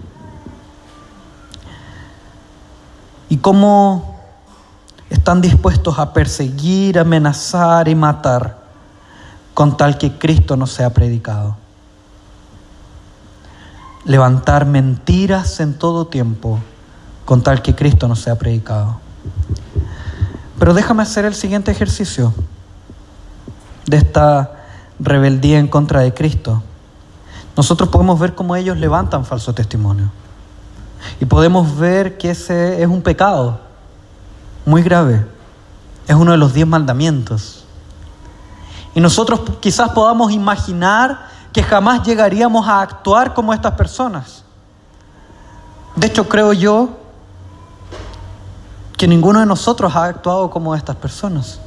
Y 3.28 3.37
cómo 3.38 4.20
están 5.11 5.40
dispuestos 5.40 5.98
a 5.98 6.12
perseguir, 6.12 6.98
amenazar 6.98 7.88
y 7.88 7.94
matar 7.94 8.59
con 9.55 9.76
tal 9.76 9.98
que 9.98 10.18
Cristo 10.18 10.57
no 10.57 10.66
sea 10.66 10.90
predicado. 10.90 11.57
Levantar 14.05 14.66
mentiras 14.66 15.61
en 15.61 15.74
todo 15.74 16.07
tiempo 16.07 16.59
con 17.24 17.42
tal 17.42 17.62
que 17.62 17.74
Cristo 17.74 18.09
no 18.09 18.16
sea 18.16 18.37
predicado. 18.37 19.00
Pero 20.59 20.74
déjame 20.74 21.02
hacer 21.02 21.24
el 21.24 21.35
siguiente 21.35 21.70
ejercicio 21.70 22.35
de 23.87 23.96
esta 23.98 24.62
rebeldía 25.03 25.59
en 25.59 25.69
contra 25.69 26.01
de 26.01 26.15
Cristo, 26.15 26.62
nosotros 27.57 27.88
podemos 27.91 28.19
ver 28.19 28.35
cómo 28.35 28.57
ellos 28.57 28.77
levantan 28.79 29.25
falso 29.25 29.53
testimonio. 29.53 30.11
Y 31.21 31.25
podemos 31.25 31.77
ver 31.77 32.17
que 32.17 32.31
ese 32.31 32.83
es 32.83 32.88
un 32.88 33.03
pecado 33.03 33.61
muy 34.65 34.83
grave. 34.83 35.27
Es 36.07 36.15
uno 36.15 36.33
de 36.33 36.38
los 36.38 36.55
diez 36.55 36.67
mandamientos. 36.67 37.65
Y 38.95 39.01
nosotros 39.01 39.41
quizás 39.61 39.91
podamos 39.91 40.33
imaginar 40.33 41.29
que 41.53 41.62
jamás 41.62 42.03
llegaríamos 42.03 42.67
a 42.67 42.81
actuar 42.81 43.35
como 43.35 43.53
estas 43.53 43.73
personas. 43.73 44.45
De 45.97 46.07
hecho, 46.07 46.29
creo 46.29 46.53
yo 46.53 46.88
que 48.97 49.07
ninguno 49.07 49.41
de 49.41 49.47
nosotros 49.47 49.95
ha 49.95 50.05
actuado 50.05 50.49
como 50.49 50.75
estas 50.75 50.97
personas. 50.97 51.61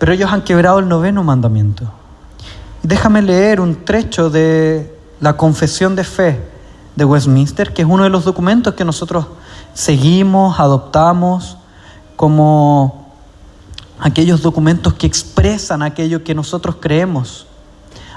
Pero 0.00 0.14
ellos 0.14 0.32
han 0.32 0.42
quebrado 0.42 0.78
el 0.78 0.88
noveno 0.88 1.22
mandamiento. 1.22 1.84
Déjame 2.82 3.20
leer 3.20 3.60
un 3.60 3.84
trecho 3.84 4.30
de 4.30 4.98
la 5.20 5.36
Confesión 5.36 5.94
de 5.94 6.04
Fe 6.04 6.40
de 6.96 7.04
Westminster, 7.04 7.74
que 7.74 7.82
es 7.82 7.88
uno 7.88 8.04
de 8.04 8.08
los 8.08 8.24
documentos 8.24 8.72
que 8.72 8.86
nosotros 8.86 9.26
seguimos, 9.74 10.58
adoptamos 10.58 11.58
como 12.16 13.12
aquellos 13.98 14.40
documentos 14.40 14.94
que 14.94 15.06
expresan 15.06 15.82
aquello 15.82 16.24
que 16.24 16.34
nosotros 16.34 16.76
creemos, 16.80 17.46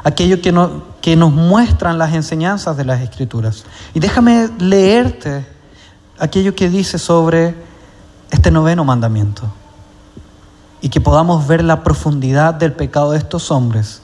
aquello 0.05 0.41
que, 0.41 0.57
que 1.01 1.17
nos 1.17 1.33
muestran 1.33 1.97
las 1.97 2.13
enseñanzas 2.13 2.77
de 2.77 2.85
las 2.85 3.01
Escrituras. 3.01 3.65
Y 3.93 3.99
déjame 3.99 4.49
leerte 4.57 5.45
aquello 6.17 6.55
que 6.55 6.69
dice 6.69 6.97
sobre 6.97 7.53
este 8.31 8.51
noveno 8.51 8.85
mandamiento 8.85 9.51
y 10.83 10.89
que 10.89 10.99
podamos 10.99 11.47
ver 11.47 11.63
la 11.63 11.81
profundidad 11.81 12.53
del 12.53 12.73
pecado 12.73 13.11
de 13.11 13.17
estos 13.17 13.51
hombres 13.51 14.01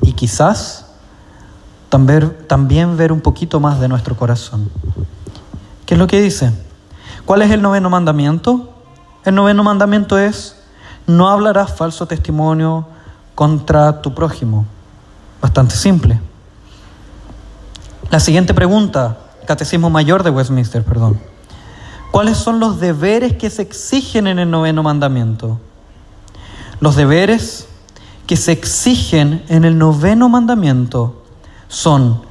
y 0.00 0.12
quizás 0.12 0.86
también, 1.88 2.96
ver 2.96 3.10
un 3.10 3.20
poquito 3.20 3.58
más 3.58 3.80
de 3.80 3.88
nuestro 3.88 4.16
corazón. 4.16 4.70
¿Qué 5.84 5.94
es 5.94 5.98
lo 5.98 6.06
que 6.06 6.20
dice? 6.20 6.52
¿Cuál 7.24 7.42
es 7.42 7.50
el 7.50 7.60
noveno 7.60 7.90
mandamiento? 7.90 8.72
El 9.24 9.34
noveno 9.34 9.64
mandamiento 9.64 10.16
es, 10.16 10.56
no 11.08 11.28
hablarás 11.28 11.74
falso 11.74 12.06
testimonio 12.06 12.86
contra 13.34 14.00
tu 14.00 14.14
prójimo. 14.14 14.66
Bastante 15.42 15.74
simple. 15.74 16.20
La 18.10 18.20
siguiente 18.20 18.54
pregunta, 18.54 19.18
Catecismo 19.46 19.90
Mayor 19.90 20.22
de 20.22 20.30
Westminster, 20.30 20.84
perdón. 20.84 21.18
¿Cuáles 22.12 22.36
son 22.38 22.60
los 22.60 22.78
deberes 22.78 23.32
que 23.32 23.50
se 23.50 23.62
exigen 23.62 24.28
en 24.28 24.38
el 24.38 24.48
noveno 24.48 24.84
mandamiento? 24.84 25.58
Los 26.80 26.96
deberes 26.96 27.66
que 28.26 28.36
se 28.36 28.52
exigen 28.52 29.44
en 29.48 29.64
el 29.64 29.78
noveno 29.78 30.28
mandamiento 30.28 31.22
son 31.68 32.22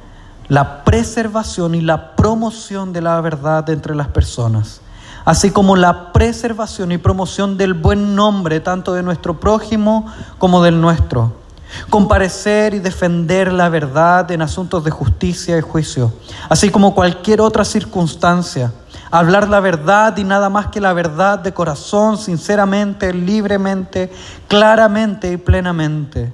la 0.48 0.84
preservación 0.84 1.74
y 1.74 1.80
la 1.80 2.16
promoción 2.16 2.92
de 2.92 3.00
la 3.00 3.20
verdad 3.20 3.68
entre 3.70 3.94
las 3.94 4.08
personas, 4.08 4.80
así 5.24 5.50
como 5.50 5.76
la 5.76 6.12
preservación 6.12 6.92
y 6.92 6.98
promoción 6.98 7.56
del 7.56 7.74
buen 7.74 8.14
nombre 8.14 8.60
tanto 8.60 8.92
de 8.92 9.02
nuestro 9.02 9.40
prójimo 9.40 10.06
como 10.38 10.62
del 10.62 10.80
nuestro. 10.80 11.44
Comparecer 11.90 12.74
y 12.74 12.78
defender 12.78 13.52
la 13.52 13.68
verdad 13.68 14.30
en 14.30 14.42
asuntos 14.42 14.84
de 14.84 14.90
justicia 14.90 15.58
y 15.58 15.60
juicio, 15.60 16.12
así 16.48 16.70
como 16.70 16.94
cualquier 16.94 17.40
otra 17.40 17.64
circunstancia. 17.64 18.72
Hablar 19.14 19.48
la 19.48 19.60
verdad 19.60 20.16
y 20.16 20.24
nada 20.24 20.50
más 20.50 20.66
que 20.66 20.80
la 20.80 20.92
verdad 20.92 21.38
de 21.38 21.54
corazón, 21.54 22.18
sinceramente, 22.18 23.14
libremente, 23.14 24.12
claramente 24.48 25.30
y 25.30 25.36
plenamente. 25.36 26.32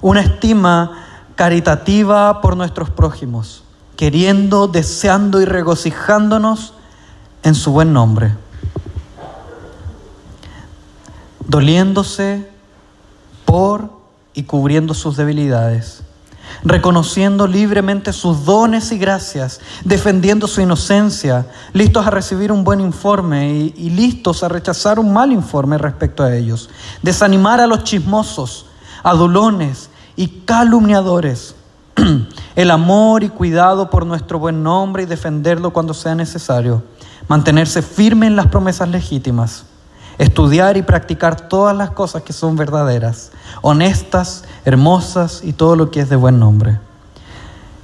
Una 0.00 0.20
estima 0.20 1.06
caritativa 1.34 2.40
por 2.40 2.56
nuestros 2.56 2.88
prójimos, 2.88 3.64
queriendo, 3.96 4.68
deseando 4.68 5.40
y 5.40 5.44
regocijándonos 5.44 6.74
en 7.42 7.56
su 7.56 7.72
buen 7.72 7.92
nombre, 7.92 8.36
doliéndose 11.48 12.48
por 13.44 13.90
y 14.34 14.44
cubriendo 14.44 14.94
sus 14.94 15.16
debilidades, 15.16 16.04
reconociendo 16.62 17.46
libremente 17.46 18.12
sus 18.12 18.44
dones 18.44 18.92
y 18.92 18.98
gracias, 18.98 19.60
defendiendo 19.84 20.46
su 20.46 20.60
inocencia, 20.60 21.46
listos 21.72 22.06
a 22.06 22.10
recibir 22.10 22.52
un 22.52 22.64
buen 22.64 22.80
informe 22.80 23.52
y, 23.52 23.90
listos 23.90 24.42
a 24.42 24.48
rechazar 24.48 24.98
un 24.98 25.12
mal 25.12 25.32
informe 25.32 25.78
respecto 25.78 26.22
a 26.22 26.34
ellos, 26.34 26.70
desanimar 27.02 27.60
a 27.60 27.66
los 27.66 27.84
chismosos, 27.84 28.66
adulones, 29.02 29.90
y 30.20 30.28
calumniadores. 30.44 31.54
El 32.56 32.70
amor 32.70 33.24
y 33.24 33.30
cuidado 33.30 33.88
por 33.88 34.04
nuestro 34.04 34.38
buen 34.38 34.62
nombre 34.62 35.04
y 35.04 35.06
defenderlo 35.06 35.72
cuando 35.72 35.94
sea 35.94 36.14
necesario. 36.14 36.82
Mantenerse 37.26 37.80
firme 37.80 38.26
en 38.26 38.36
las 38.36 38.48
promesas 38.48 38.90
legítimas. 38.90 39.64
Estudiar 40.20 40.76
y 40.76 40.82
practicar 40.82 41.48
todas 41.48 41.74
las 41.74 41.92
cosas 41.92 42.22
que 42.24 42.34
son 42.34 42.54
verdaderas, 42.54 43.32
honestas, 43.62 44.44
hermosas 44.66 45.40
y 45.42 45.54
todo 45.54 45.76
lo 45.76 45.90
que 45.90 46.00
es 46.00 46.10
de 46.10 46.16
buen 46.16 46.38
nombre. 46.38 46.78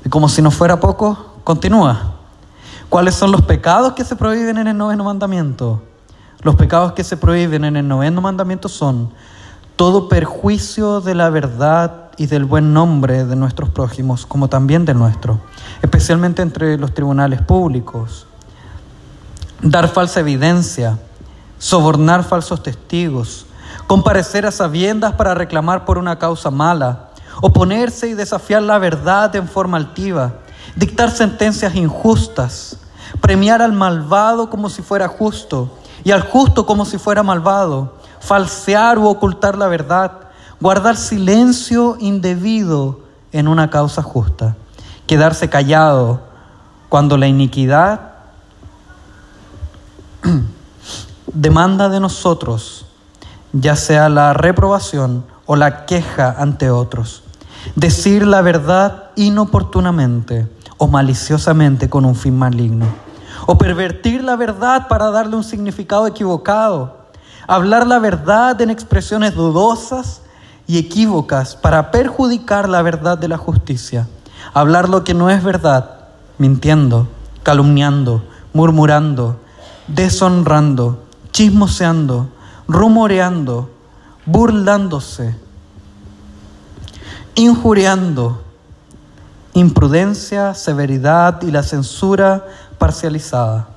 Y 0.04 0.10
como 0.10 0.28
si 0.28 0.42
no 0.42 0.50
fuera 0.50 0.78
poco, 0.78 1.36
continúa. 1.44 2.12
¿Cuáles 2.90 3.14
son 3.14 3.32
los 3.32 3.40
pecados 3.40 3.94
que 3.94 4.04
se 4.04 4.16
prohíben 4.16 4.58
en 4.58 4.66
el 4.66 4.76
noveno 4.76 5.04
mandamiento? 5.04 5.82
Los 6.42 6.56
pecados 6.56 6.92
que 6.92 7.04
se 7.04 7.16
prohíben 7.16 7.64
en 7.64 7.78
el 7.78 7.88
noveno 7.88 8.20
mandamiento 8.20 8.68
son 8.68 9.08
todo 9.76 10.10
perjuicio 10.10 11.00
de 11.00 11.14
la 11.14 11.30
verdad 11.30 12.10
y 12.18 12.26
del 12.26 12.44
buen 12.44 12.74
nombre 12.74 13.24
de 13.24 13.34
nuestros 13.34 13.70
prójimos, 13.70 14.26
como 14.26 14.48
también 14.48 14.84
del 14.84 14.98
nuestro, 14.98 15.40
especialmente 15.80 16.42
entre 16.42 16.76
los 16.76 16.92
tribunales 16.92 17.40
públicos. 17.40 18.26
Dar 19.62 19.88
falsa 19.88 20.20
evidencia, 20.20 20.98
sobornar 21.58 22.24
falsos 22.24 22.62
testigos, 22.62 23.46
comparecer 23.86 24.46
a 24.46 24.52
sabiendas 24.52 25.14
para 25.14 25.34
reclamar 25.34 25.84
por 25.84 25.98
una 25.98 26.18
causa 26.18 26.50
mala, 26.50 27.10
oponerse 27.40 28.08
y 28.08 28.14
desafiar 28.14 28.62
la 28.62 28.78
verdad 28.78 29.34
en 29.36 29.48
forma 29.48 29.76
altiva, 29.76 30.34
dictar 30.74 31.10
sentencias 31.10 31.74
injustas, 31.74 32.78
premiar 33.20 33.62
al 33.62 33.72
malvado 33.72 34.50
como 34.50 34.68
si 34.68 34.82
fuera 34.82 35.08
justo 35.08 35.70
y 36.04 36.10
al 36.10 36.22
justo 36.22 36.66
como 36.66 36.84
si 36.84 36.98
fuera 36.98 37.22
malvado, 37.22 37.94
falsear 38.20 38.98
u 38.98 39.06
ocultar 39.06 39.56
la 39.56 39.68
verdad, 39.68 40.12
guardar 40.60 40.96
silencio 40.96 41.96
indebido 41.98 43.00
en 43.32 43.48
una 43.48 43.70
causa 43.70 44.02
justa, 44.02 44.56
quedarse 45.06 45.48
callado 45.48 46.20
cuando 46.88 47.16
la 47.16 47.26
iniquidad 47.26 48.12
demanda 51.32 51.88
de 51.88 52.00
nosotros, 52.00 52.86
ya 53.52 53.76
sea 53.76 54.08
la 54.08 54.32
reprobación 54.32 55.24
o 55.46 55.56
la 55.56 55.86
queja 55.86 56.34
ante 56.38 56.70
otros, 56.70 57.22
decir 57.74 58.26
la 58.26 58.42
verdad 58.42 59.10
inoportunamente 59.16 60.48
o 60.78 60.88
maliciosamente 60.88 61.88
con 61.88 62.04
un 62.04 62.14
fin 62.14 62.38
maligno, 62.38 62.86
o 63.46 63.56
pervertir 63.58 64.22
la 64.22 64.36
verdad 64.36 64.88
para 64.88 65.10
darle 65.10 65.36
un 65.36 65.44
significado 65.44 66.06
equivocado, 66.06 67.06
hablar 67.46 67.86
la 67.86 67.98
verdad 67.98 68.60
en 68.60 68.70
expresiones 68.70 69.34
dudosas 69.34 70.22
y 70.66 70.78
equívocas 70.78 71.56
para 71.56 71.90
perjudicar 71.90 72.68
la 72.68 72.82
verdad 72.82 73.16
de 73.16 73.28
la 73.28 73.38
justicia, 73.38 74.06
hablar 74.52 74.88
lo 74.88 75.04
que 75.04 75.14
no 75.14 75.30
es 75.30 75.42
verdad, 75.42 76.08
mintiendo, 76.38 77.08
calumniando, 77.42 78.24
murmurando, 78.52 79.38
deshonrando, 79.86 81.05
chismoseando, 81.36 82.30
rumoreando, 82.66 83.68
burlándose, 84.24 85.36
injuriando, 87.34 88.42
imprudencia, 89.52 90.54
severidad 90.54 91.42
y 91.42 91.50
la 91.50 91.62
censura 91.62 92.46
parcializada, 92.78 93.68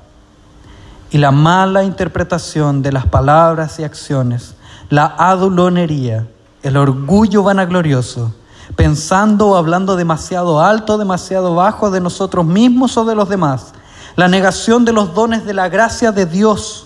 y 1.12 1.18
la 1.18 1.32
mala 1.32 1.84
interpretación 1.84 2.82
de 2.82 2.94
las 2.94 3.06
palabras 3.08 3.78
y 3.78 3.84
acciones, 3.84 4.56
la 4.90 5.14
adulonería, 5.18 6.30
el 6.64 6.78
orgullo 6.78 7.44
vanaglorioso, 7.44 8.34
pensando 8.78 9.50
o 9.50 9.56
hablando 9.58 9.98
demasiado 9.98 10.62
alto, 10.62 10.98
demasiado 10.98 11.56
bajo 11.56 11.92
de 11.92 12.00
nosotros 12.00 12.46
mismos 12.46 12.96
o 12.96 13.04
de 13.04 13.16
los 13.16 13.28
demás, 13.28 13.74
la 14.16 14.30
negación 14.30 14.86
de 14.86 14.94
los 14.94 15.14
dones 15.14 15.46
de 15.46 15.54
la 15.54 15.68
gracia 15.68 16.14
de 16.14 16.26
Dios, 16.26 16.86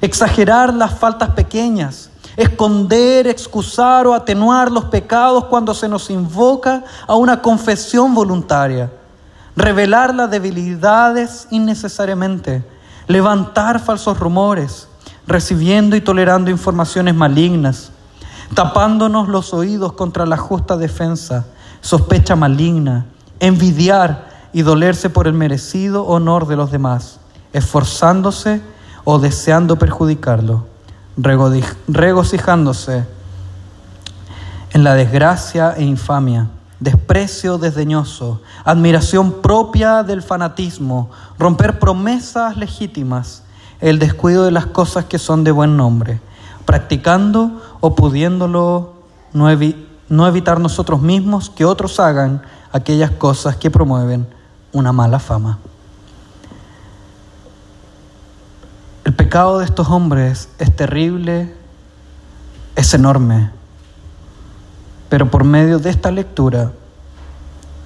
exagerar 0.00 0.72
las 0.74 0.98
faltas 0.98 1.30
pequeñas, 1.30 2.10
esconder, 2.36 3.26
excusar 3.26 4.06
o 4.06 4.14
atenuar 4.14 4.70
los 4.70 4.84
pecados 4.86 5.44
cuando 5.46 5.74
se 5.74 5.88
nos 5.88 6.10
invoca 6.10 6.84
a 7.06 7.14
una 7.14 7.42
confesión 7.42 8.14
voluntaria, 8.14 8.90
revelar 9.56 10.14
las 10.14 10.30
debilidades 10.30 11.46
innecesariamente, 11.50 12.64
levantar 13.06 13.80
falsos 13.80 14.18
rumores, 14.18 14.88
recibiendo 15.26 15.96
y 15.96 16.00
tolerando 16.00 16.50
informaciones 16.50 17.14
malignas, 17.14 17.90
tapándonos 18.54 19.28
los 19.28 19.52
oídos 19.52 19.92
contra 19.92 20.26
la 20.26 20.36
justa 20.36 20.76
defensa, 20.76 21.46
sospecha 21.80 22.36
maligna, 22.36 23.06
envidiar 23.38 24.28
y 24.52 24.62
dolerse 24.62 25.10
por 25.10 25.26
el 25.26 25.34
merecido 25.34 26.06
honor 26.06 26.46
de 26.46 26.56
los 26.56 26.70
demás, 26.70 27.20
esforzándose 27.52 28.60
o 29.04 29.18
deseando 29.18 29.76
perjudicarlo, 29.76 30.66
regocijándose 31.16 33.04
en 34.72 34.84
la 34.84 34.94
desgracia 34.94 35.74
e 35.76 35.82
infamia, 35.82 36.48
desprecio 36.78 37.58
desdeñoso, 37.58 38.40
admiración 38.64 39.42
propia 39.42 40.02
del 40.02 40.22
fanatismo, 40.22 41.10
romper 41.38 41.78
promesas 41.78 42.56
legítimas, 42.56 43.42
el 43.80 43.98
descuido 43.98 44.44
de 44.44 44.50
las 44.50 44.66
cosas 44.66 45.06
que 45.06 45.18
son 45.18 45.44
de 45.44 45.50
buen 45.50 45.76
nombre 45.76 46.20
practicando 46.70 47.60
o 47.80 47.96
pudiéndolo 47.96 48.94
no, 49.32 49.48
no 50.08 50.28
evitar 50.28 50.60
nosotros 50.60 51.02
mismos 51.02 51.50
que 51.50 51.64
otros 51.64 51.98
hagan 51.98 52.42
aquellas 52.70 53.10
cosas 53.10 53.56
que 53.56 53.72
promueven 53.72 54.24
una 54.72 54.92
mala 54.92 55.18
fama. 55.18 55.58
Pecado 59.20 59.58
de 59.58 59.66
estos 59.66 59.90
hombres 59.90 60.48
es 60.58 60.74
terrible, 60.74 61.54
es 62.74 62.94
enorme, 62.94 63.50
pero 65.10 65.30
por 65.30 65.44
medio 65.44 65.78
de 65.78 65.90
esta 65.90 66.10
lectura 66.10 66.72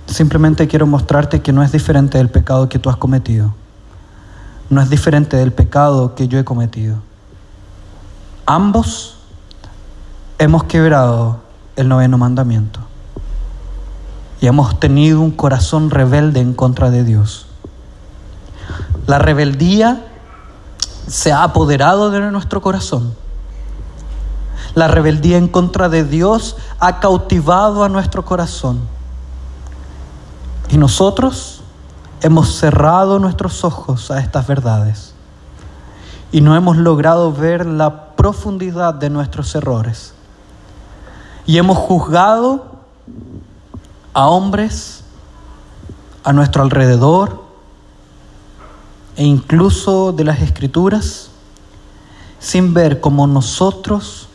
simplemente 0.07 0.69
quiero 0.69 0.87
mostrarte 0.87 1.43
que 1.43 1.53
no 1.53 1.65
es 1.65 1.73
diferente 1.73 2.19
del 2.19 2.29
pecado 2.29 2.69
que 2.69 2.79
tú 2.79 2.89
has 2.89 2.99
cometido, 2.99 3.53
no 4.71 4.81
es 4.81 4.89
diferente 4.89 5.37
del 5.37 5.53
pecado 5.53 6.15
que 6.15 6.29
yo 6.29 6.39
he 6.39 6.45
cometido. 6.45 6.99
Ambos 8.47 9.17
hemos 10.39 10.63
quebrado 10.63 11.41
el 11.75 11.89
noveno 11.89 12.17
mandamiento 12.17 12.79
y 14.41 14.47
hemos 14.47 14.79
tenido 14.79 15.21
un 15.21 15.33
corazón 15.33 15.91
rebelde 15.91 16.39
en 16.39 16.55
contra 16.55 16.91
de 16.91 17.03
Dios. 17.03 17.49
La 19.09 19.19
rebeldía 19.19 20.13
se 21.07 21.33
ha 21.33 21.43
apoderado 21.43 22.11
de 22.11 22.21
nuestro 22.31 22.61
corazón. 22.61 23.15
La 24.75 24.89
rebeldía 24.89 25.37
en 25.37 25.49
contra 25.49 25.89
de 25.89 26.05
Dios 26.05 26.57
ha 26.81 26.99
cautivado 26.99 27.85
a 27.85 27.89
nuestro 27.89 28.25
corazón. 28.25 28.81
Y 30.69 30.79
nosotros 30.79 31.63
hemos 32.23 32.57
cerrado 32.57 33.19
nuestros 33.19 33.65
ojos 33.65 34.11
a 34.11 34.19
estas 34.19 34.47
verdades. 34.47 35.15
Y 36.33 36.41
no 36.41 36.57
hemos 36.57 36.77
logrado 36.77 37.33
ver 37.33 37.67
la 37.67 38.17
profundidad 38.17 38.95
de 38.95 39.11
nuestros 39.11 39.55
errores. 39.55 40.15
Y 41.47 41.59
hemos 41.59 41.79
juzgado 41.79 42.65
a 44.13 44.29
hombres 44.29 45.05
a 46.25 46.33
nuestro 46.33 46.63
alrededor 46.63 47.44
e 49.17 49.25
incluso 49.25 50.13
de 50.13 50.25
las 50.25 50.41
escrituras 50.41 51.31
sin 52.39 52.75
ver 52.75 53.01
cómo 53.01 53.27
nosotros, 53.27 54.29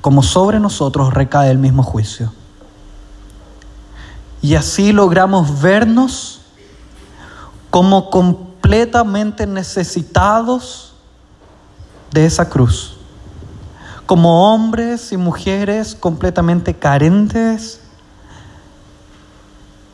como 0.00 0.22
sobre 0.22 0.58
nosotros 0.58 1.12
recae 1.12 1.50
el 1.50 1.58
mismo 1.58 1.82
juicio. 1.82 2.32
Y 4.40 4.54
así 4.54 4.92
logramos 4.92 5.60
vernos 5.60 6.40
como 7.68 8.10
completamente 8.10 9.46
necesitados 9.46 10.94
de 12.10 12.24
esa 12.24 12.48
cruz, 12.48 12.96
como 14.06 14.52
hombres 14.52 15.12
y 15.12 15.16
mujeres 15.16 15.94
completamente 15.94 16.74
carentes 16.74 17.79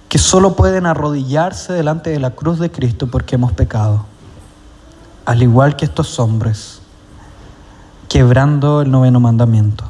que 0.09 0.19
solo 0.19 0.55
pueden 0.55 0.87
arrodillarse 0.87 1.73
delante 1.73 2.11
de 2.11 2.21
la 2.21 2.31
cruz 2.31 2.59
de 2.59 2.71
Cristo 2.71 3.09
porque 3.09 3.35
hemos 3.35 3.53
pecado, 3.53 4.05
al 5.25 5.43
igual 5.43 5.77
que 5.77 5.85
estos 5.85 6.19
hombres, 6.21 6.81
quebrando 8.09 8.83
el 8.83 8.91
noveno 8.91 9.19
mandamiento. 9.19 9.85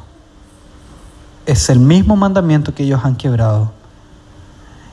Es 1.45 1.69
el 1.69 1.79
mismo 1.79 2.15
mandamiento 2.15 2.73
que 2.73 2.83
ellos 2.83 3.01
han 3.03 3.15
quebrado 3.15 3.71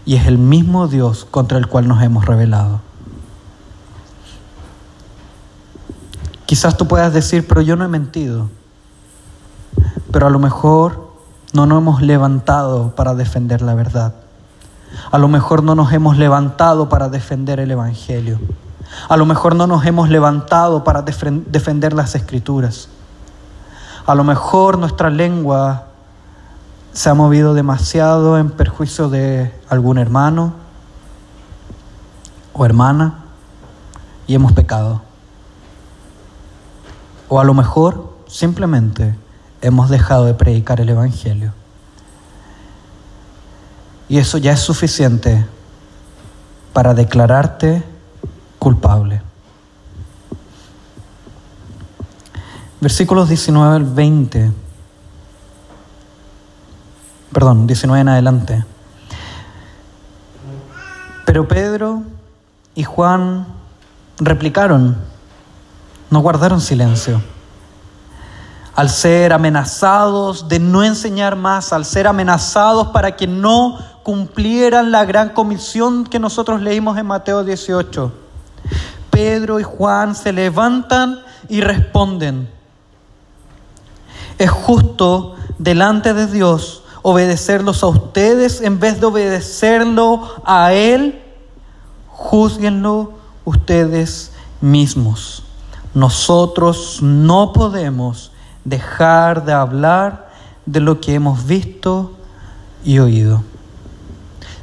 y 0.04 0.16
es 0.16 0.26
el 0.26 0.38
mismo 0.38 0.86
Dios 0.88 1.26
contra 1.30 1.58
el 1.58 1.66
cual 1.66 1.88
nos 1.88 2.02
hemos 2.02 2.26
rebelado. 2.26 2.80
Quizás 6.46 6.76
tú 6.76 6.86
puedas 6.86 7.12
decir, 7.12 7.48
pero 7.48 7.62
yo 7.62 7.74
no 7.74 7.84
he 7.84 7.88
mentido, 7.88 8.50
pero 10.12 10.26
a 10.26 10.30
lo 10.30 10.38
mejor 10.38 11.10
no 11.54 11.64
nos 11.66 11.78
hemos 11.78 12.02
levantado 12.02 12.94
para 12.94 13.14
defender 13.14 13.62
la 13.62 13.74
verdad. 13.74 14.14
A 15.10 15.18
lo 15.18 15.28
mejor 15.28 15.62
no 15.62 15.74
nos 15.74 15.92
hemos 15.92 16.16
levantado 16.16 16.88
para 16.88 17.08
defender 17.08 17.60
el 17.60 17.70
Evangelio. 17.70 18.38
A 19.08 19.16
lo 19.16 19.26
mejor 19.26 19.54
no 19.56 19.66
nos 19.66 19.84
hemos 19.86 20.08
levantado 20.08 20.84
para 20.84 21.02
defender 21.02 21.92
las 21.92 22.14
escrituras. 22.14 22.88
A 24.06 24.14
lo 24.14 24.24
mejor 24.24 24.78
nuestra 24.78 25.10
lengua 25.10 25.86
se 26.92 27.10
ha 27.10 27.14
movido 27.14 27.54
demasiado 27.54 28.38
en 28.38 28.50
perjuicio 28.50 29.08
de 29.08 29.52
algún 29.68 29.98
hermano 29.98 30.52
o 32.52 32.64
hermana 32.64 33.24
y 34.26 34.34
hemos 34.34 34.52
pecado. 34.52 35.02
O 37.28 37.40
a 37.40 37.44
lo 37.44 37.54
mejor 37.54 38.14
simplemente 38.26 39.16
hemos 39.60 39.88
dejado 39.88 40.26
de 40.26 40.34
predicar 40.34 40.80
el 40.80 40.90
Evangelio. 40.90 41.52
Y 44.08 44.18
eso 44.18 44.38
ya 44.38 44.52
es 44.52 44.60
suficiente 44.60 45.44
para 46.72 46.94
declararte 46.94 47.82
culpable. 48.58 49.22
Versículos 52.80 53.28
19 53.28 53.76
al 53.76 53.84
20. 53.84 54.52
Perdón, 57.32 57.66
19 57.66 58.00
en 58.00 58.08
adelante. 58.08 58.64
Pero 61.24 61.48
Pedro 61.48 62.02
y 62.74 62.84
Juan 62.84 63.46
replicaron, 64.18 64.96
no 66.10 66.20
guardaron 66.20 66.60
silencio 66.60 67.22
al 68.74 68.90
ser 68.90 69.32
amenazados 69.32 70.48
de 70.48 70.58
no 70.58 70.82
enseñar 70.82 71.36
más, 71.36 71.72
al 71.72 71.84
ser 71.84 72.06
amenazados 72.06 72.88
para 72.88 73.14
que 73.16 73.26
no 73.26 73.78
cumplieran 74.04 74.92
la 74.92 75.04
gran 75.06 75.30
comisión 75.30 76.04
que 76.04 76.20
nosotros 76.20 76.60
leímos 76.60 76.96
en 76.98 77.06
Mateo 77.06 77.42
18. 77.42 78.12
Pedro 79.10 79.58
y 79.58 79.62
Juan 79.62 80.14
se 80.14 80.32
levantan 80.32 81.20
y 81.48 81.62
responden. 81.62 82.48
Es 84.38 84.50
justo 84.50 85.36
delante 85.58 86.12
de 86.12 86.26
Dios 86.26 86.84
obedecerlos 87.02 87.82
a 87.82 87.86
ustedes 87.86 88.60
en 88.60 88.78
vez 88.78 89.00
de 89.00 89.06
obedecerlo 89.06 90.28
a 90.44 90.74
Él. 90.74 91.22
Júzguenlo 92.08 93.14
ustedes 93.46 94.32
mismos. 94.60 95.44
Nosotros 95.94 96.98
no 97.00 97.54
podemos 97.54 98.32
dejar 98.64 99.46
de 99.46 99.52
hablar 99.54 100.30
de 100.66 100.80
lo 100.80 101.00
que 101.00 101.14
hemos 101.14 101.46
visto 101.46 102.12
y 102.84 102.98
oído. 102.98 103.42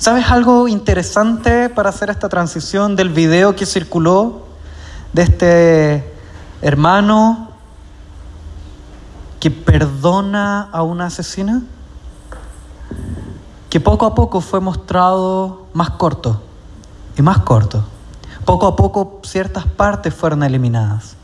¿Sabes 0.01 0.31
algo 0.31 0.67
interesante 0.67 1.69
para 1.69 1.89
hacer 1.89 2.09
esta 2.09 2.27
transición 2.27 2.95
del 2.95 3.09
video 3.09 3.55
que 3.55 3.67
circuló 3.67 4.47
de 5.13 5.21
este 5.21 6.13
hermano 6.63 7.51
que 9.39 9.51
perdona 9.51 10.69
a 10.71 10.81
una 10.81 11.05
asesina? 11.05 11.61
Que 13.69 13.79
poco 13.79 14.07
a 14.07 14.15
poco 14.15 14.41
fue 14.41 14.59
mostrado 14.59 15.67
más 15.73 15.91
corto 15.91 16.41
y 17.15 17.21
más 17.21 17.37
corto. 17.41 17.83
Poco 18.43 18.65
a 18.65 18.75
poco 18.75 19.19
ciertas 19.23 19.67
partes 19.67 20.15
fueron 20.15 20.41
eliminadas. 20.41 21.15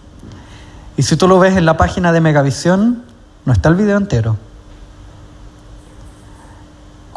Y 0.97 1.01
si 1.01 1.17
tú 1.17 1.27
lo 1.27 1.39
ves 1.39 1.57
en 1.57 1.65
la 1.65 1.77
página 1.77 2.11
de 2.11 2.21
Megavisión, 2.21 3.01
no 3.43 3.53
está 3.53 3.69
el 3.69 3.75
video 3.75 3.97
entero. 3.97 4.37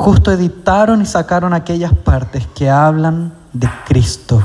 Justo 0.01 0.33
editaron 0.33 1.03
y 1.03 1.05
sacaron 1.05 1.53
aquellas 1.53 1.93
partes 1.93 2.47
que 2.55 2.71
hablan 2.71 3.35
de 3.53 3.69
Cristo. 3.85 4.43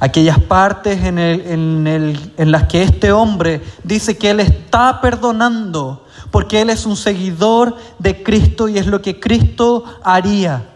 Aquellas 0.00 0.38
partes 0.38 1.04
en, 1.04 2.50
las 2.50 2.64
que 2.64 2.82
este 2.82 3.12
hombre 3.12 3.62
dice 3.84 4.16
que 4.16 4.30
Él 4.30 4.40
está 4.40 5.02
perdonando 5.02 6.06
porque 6.30 6.62
Él 6.62 6.70
es 6.70 6.86
un 6.86 6.96
seguidor 6.96 7.76
de 7.98 8.22
Cristo 8.22 8.68
y 8.68 8.78
es 8.78 8.86
lo 8.86 9.02
que 9.02 9.20
Cristo 9.20 9.84
haría. 10.02 10.66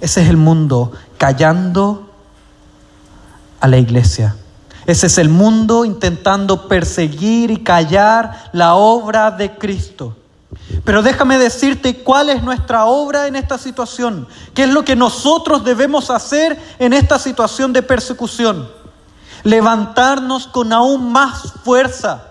Ese 0.00 0.22
es 0.22 0.30
el 0.30 0.38
mundo 0.38 0.92
callando 1.18 2.08
a 3.60 3.68
la 3.68 3.76
iglesia. 3.76 4.34
Ese 4.86 5.08
es 5.08 5.18
el 5.18 5.28
mundo 5.28 5.84
intentando 5.84 6.68
perseguir 6.68 7.50
y 7.50 7.58
callar 7.58 8.48
la 8.54 8.76
obra 8.76 9.30
de 9.30 9.58
Cristo. 9.58 10.16
Pero 10.84 11.02
déjame 11.02 11.38
decirte 11.38 12.02
cuál 12.02 12.30
es 12.30 12.42
nuestra 12.42 12.84
obra 12.84 13.26
en 13.26 13.36
esta 13.36 13.58
situación, 13.58 14.28
qué 14.54 14.64
es 14.64 14.70
lo 14.70 14.84
que 14.84 14.96
nosotros 14.96 15.64
debemos 15.64 16.10
hacer 16.10 16.60
en 16.78 16.92
esta 16.92 17.18
situación 17.18 17.72
de 17.72 17.82
persecución. 17.82 18.68
Levantarnos 19.42 20.46
con 20.46 20.72
aún 20.72 21.12
más 21.12 21.52
fuerza. 21.64 22.30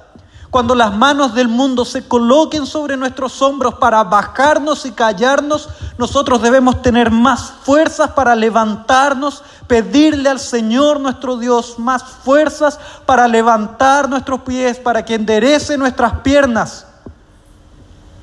Cuando 0.49 0.75
las 0.75 0.93
manos 0.93 1.33
del 1.33 1.47
mundo 1.47 1.83
se 1.83 2.07
coloquen 2.07 2.67
sobre 2.67 2.95
nuestros 2.95 3.41
hombros 3.41 3.75
para 3.75 4.03
bajarnos 4.03 4.85
y 4.85 4.91
callarnos, 4.91 5.67
nosotros 5.97 6.43
debemos 6.43 6.83
tener 6.83 7.09
más 7.09 7.53
fuerzas 7.63 8.11
para 8.11 8.35
levantarnos, 8.35 9.43
pedirle 9.65 10.29
al 10.29 10.39
Señor 10.39 10.99
nuestro 10.99 11.37
Dios 11.37 11.79
más 11.79 12.03
fuerzas 12.03 12.79
para 13.07 13.27
levantar 13.27 14.07
nuestros 14.07 14.41
pies, 14.41 14.77
para 14.77 15.03
que 15.03 15.15
enderece 15.15 15.75
nuestras 15.75 16.19
piernas 16.19 16.85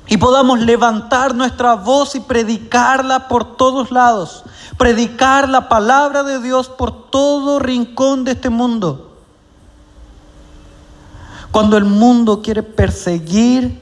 y 0.07 0.17
podamos 0.17 0.59
levantar 0.59 1.35
nuestra 1.35 1.75
voz 1.75 2.15
y 2.15 2.19
predicarla 2.19 3.27
por 3.27 3.55
todos 3.55 3.91
lados, 3.91 4.43
predicar 4.77 5.47
la 5.47 5.69
palabra 5.69 6.23
de 6.23 6.41
Dios 6.41 6.67
por 6.67 7.09
todo 7.09 7.59
rincón 7.59 8.23
de 8.23 8.31
este 8.31 8.49
mundo. 8.49 9.11
Cuando 11.51 11.77
el 11.77 11.85
mundo 11.85 12.41
quiere 12.41 12.63
perseguir 12.63 13.81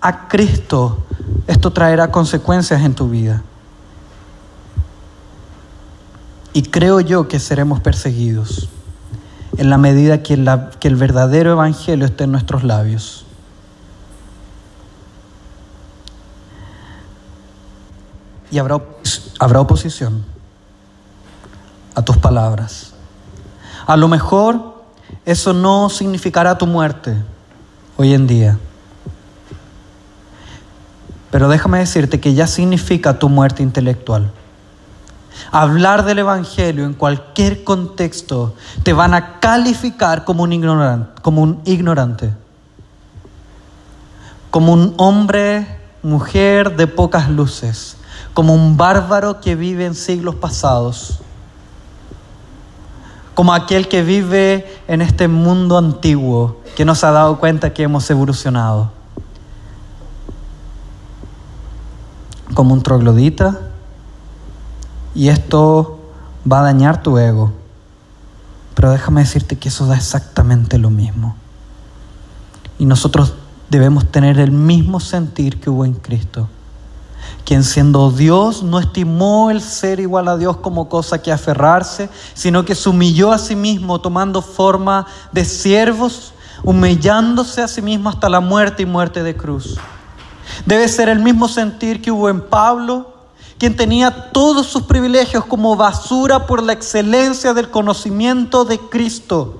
a 0.00 0.28
Cristo, 0.28 0.98
esto 1.46 1.72
traerá 1.72 2.10
consecuencias 2.10 2.82
en 2.82 2.94
tu 2.94 3.08
vida. 3.08 3.42
Y 6.52 6.62
creo 6.62 7.00
yo 7.00 7.28
que 7.28 7.38
seremos 7.38 7.80
perseguidos 7.80 8.68
en 9.56 9.70
la 9.70 9.78
medida 9.78 10.22
que, 10.22 10.34
el 10.34 10.96
verdadero 10.96 11.52
evangelio 11.52 12.06
esté 12.06 12.24
en 12.24 12.32
nuestros 12.32 12.64
labios. 12.64 13.26
Y 18.50 18.58
habrá, 18.58 18.80
habrá 19.38 19.60
oposición. 19.60 20.24
a 21.94 22.02
tus 22.02 22.16
palabras. 22.16 22.92
A 23.86 23.96
lo 23.96 24.08
mejor 24.08 24.82
eso 25.24 25.52
no 25.52 25.90
significará 25.90 26.56
tu 26.56 26.66
muerte 26.66 27.16
hoy 27.96 28.14
en 28.14 28.26
día. 28.26 28.58
Pero 31.30 31.48
déjame 31.48 31.78
decirte 31.78 32.20
que 32.20 32.34
ya 32.34 32.46
significa 32.46 33.18
tu 33.18 33.28
muerte 33.28 33.62
intelectual. 33.62 34.30
Hablar 35.52 36.04
del 36.04 36.20
Evangelio 36.20 36.84
en 36.84 36.94
cualquier 36.94 37.64
contexto 37.64 38.54
te 38.82 38.92
van 38.92 39.14
a 39.14 39.40
calificar 39.40 40.24
como 40.24 40.42
un 40.42 40.52
ignorante, 40.52 41.22
como 41.22 41.42
un, 41.42 41.60
ignorante, 41.64 42.32
como 44.50 44.72
un 44.72 44.94
hombre, 44.96 45.66
mujer 46.02 46.76
de 46.76 46.86
pocas 46.86 47.28
luces, 47.28 47.96
como 48.34 48.54
un 48.54 48.76
bárbaro 48.76 49.40
que 49.40 49.54
vive 49.54 49.86
en 49.86 49.94
siglos 49.94 50.36
pasados, 50.36 51.20
como 53.34 53.54
aquel 53.54 53.88
que 53.88 54.02
vive 54.02 54.66
en 54.88 55.02
este 55.02 55.28
mundo 55.28 55.78
antiguo 55.78 56.58
que 56.76 56.84
no 56.84 56.94
se 56.94 57.06
ha 57.06 57.10
dado 57.10 57.38
cuenta 57.38 57.72
que 57.72 57.82
hemos 57.82 58.08
evolucionado. 58.10 59.00
como 62.54 62.74
un 62.74 62.82
troglodita 62.82 63.58
y 65.14 65.28
esto 65.28 65.98
va 66.50 66.60
a 66.60 66.64
dañar 66.64 67.02
tu 67.02 67.18
ego. 67.18 67.52
Pero 68.74 68.90
déjame 68.90 69.22
decirte 69.22 69.58
que 69.58 69.68
eso 69.68 69.86
da 69.86 69.96
exactamente 69.96 70.78
lo 70.78 70.90
mismo. 70.90 71.36
Y 72.78 72.86
nosotros 72.86 73.34
debemos 73.68 74.10
tener 74.10 74.38
el 74.38 74.52
mismo 74.52 75.00
sentir 75.00 75.60
que 75.60 75.70
hubo 75.70 75.84
en 75.84 75.94
Cristo, 75.94 76.48
quien 77.44 77.64
siendo 77.64 78.10
Dios 78.10 78.62
no 78.62 78.78
estimó 78.78 79.50
el 79.50 79.60
ser 79.60 80.00
igual 80.00 80.28
a 80.28 80.36
Dios 80.36 80.58
como 80.58 80.88
cosa 80.88 81.20
que 81.20 81.32
aferrarse, 81.32 82.08
sino 82.34 82.64
que 82.64 82.74
se 82.74 82.88
humilló 82.88 83.32
a 83.32 83.38
sí 83.38 83.56
mismo 83.56 84.00
tomando 84.00 84.42
forma 84.42 85.06
de 85.32 85.44
siervos, 85.44 86.32
humillándose 86.62 87.62
a 87.62 87.68
sí 87.68 87.82
mismo 87.82 88.08
hasta 88.08 88.28
la 88.28 88.40
muerte 88.40 88.82
y 88.82 88.86
muerte 88.86 89.22
de 89.22 89.36
cruz. 89.36 89.78
Debe 90.66 90.88
ser 90.88 91.08
el 91.08 91.20
mismo 91.20 91.48
sentir 91.48 92.02
que 92.02 92.10
hubo 92.10 92.28
en 92.28 92.40
Pablo, 92.40 93.14
quien 93.58 93.76
tenía 93.76 94.30
todos 94.30 94.66
sus 94.66 94.84
privilegios 94.84 95.44
como 95.44 95.76
basura 95.76 96.46
por 96.46 96.62
la 96.62 96.72
excelencia 96.72 97.52
del 97.52 97.70
conocimiento 97.70 98.64
de 98.64 98.78
Cristo. 98.78 99.58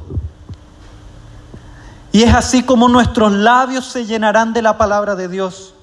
Y 2.13 2.23
es 2.23 2.35
así 2.35 2.63
como 2.63 2.89
nuestros 2.89 3.33
labios 3.33 3.87
se 3.87 4.07
llenarán 4.07 4.53
de 4.53 4.63
la 4.63 4.79
palabra 4.79 5.17
de 5.17 5.29
Dios. 5.29 5.75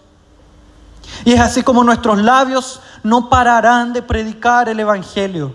Y 1.25 1.33
es 1.33 1.39
así 1.39 1.63
como 1.63 1.83
nuestros 1.83 2.21
labios 2.21 2.81
no 3.03 3.29
pararán 3.29 3.93
de 3.93 4.01
predicar 4.01 4.69
el 4.69 4.79
Evangelio. 4.79 5.53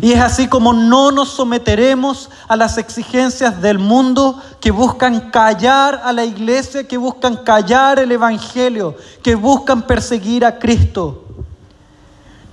Y 0.00 0.12
es 0.12 0.20
así 0.20 0.48
como 0.48 0.72
no 0.72 1.10
nos 1.10 1.30
someteremos 1.30 2.30
a 2.48 2.56
las 2.56 2.78
exigencias 2.78 3.60
del 3.60 3.78
mundo 3.78 4.40
que 4.60 4.70
buscan 4.70 5.30
callar 5.30 6.00
a 6.02 6.12
la 6.12 6.24
iglesia, 6.24 6.88
que 6.88 6.96
buscan 6.96 7.36
callar 7.36 7.98
el 7.98 8.10
Evangelio, 8.10 8.96
que 9.22 9.34
buscan 9.34 9.82
perseguir 9.82 10.46
a 10.46 10.58
Cristo. 10.58 11.24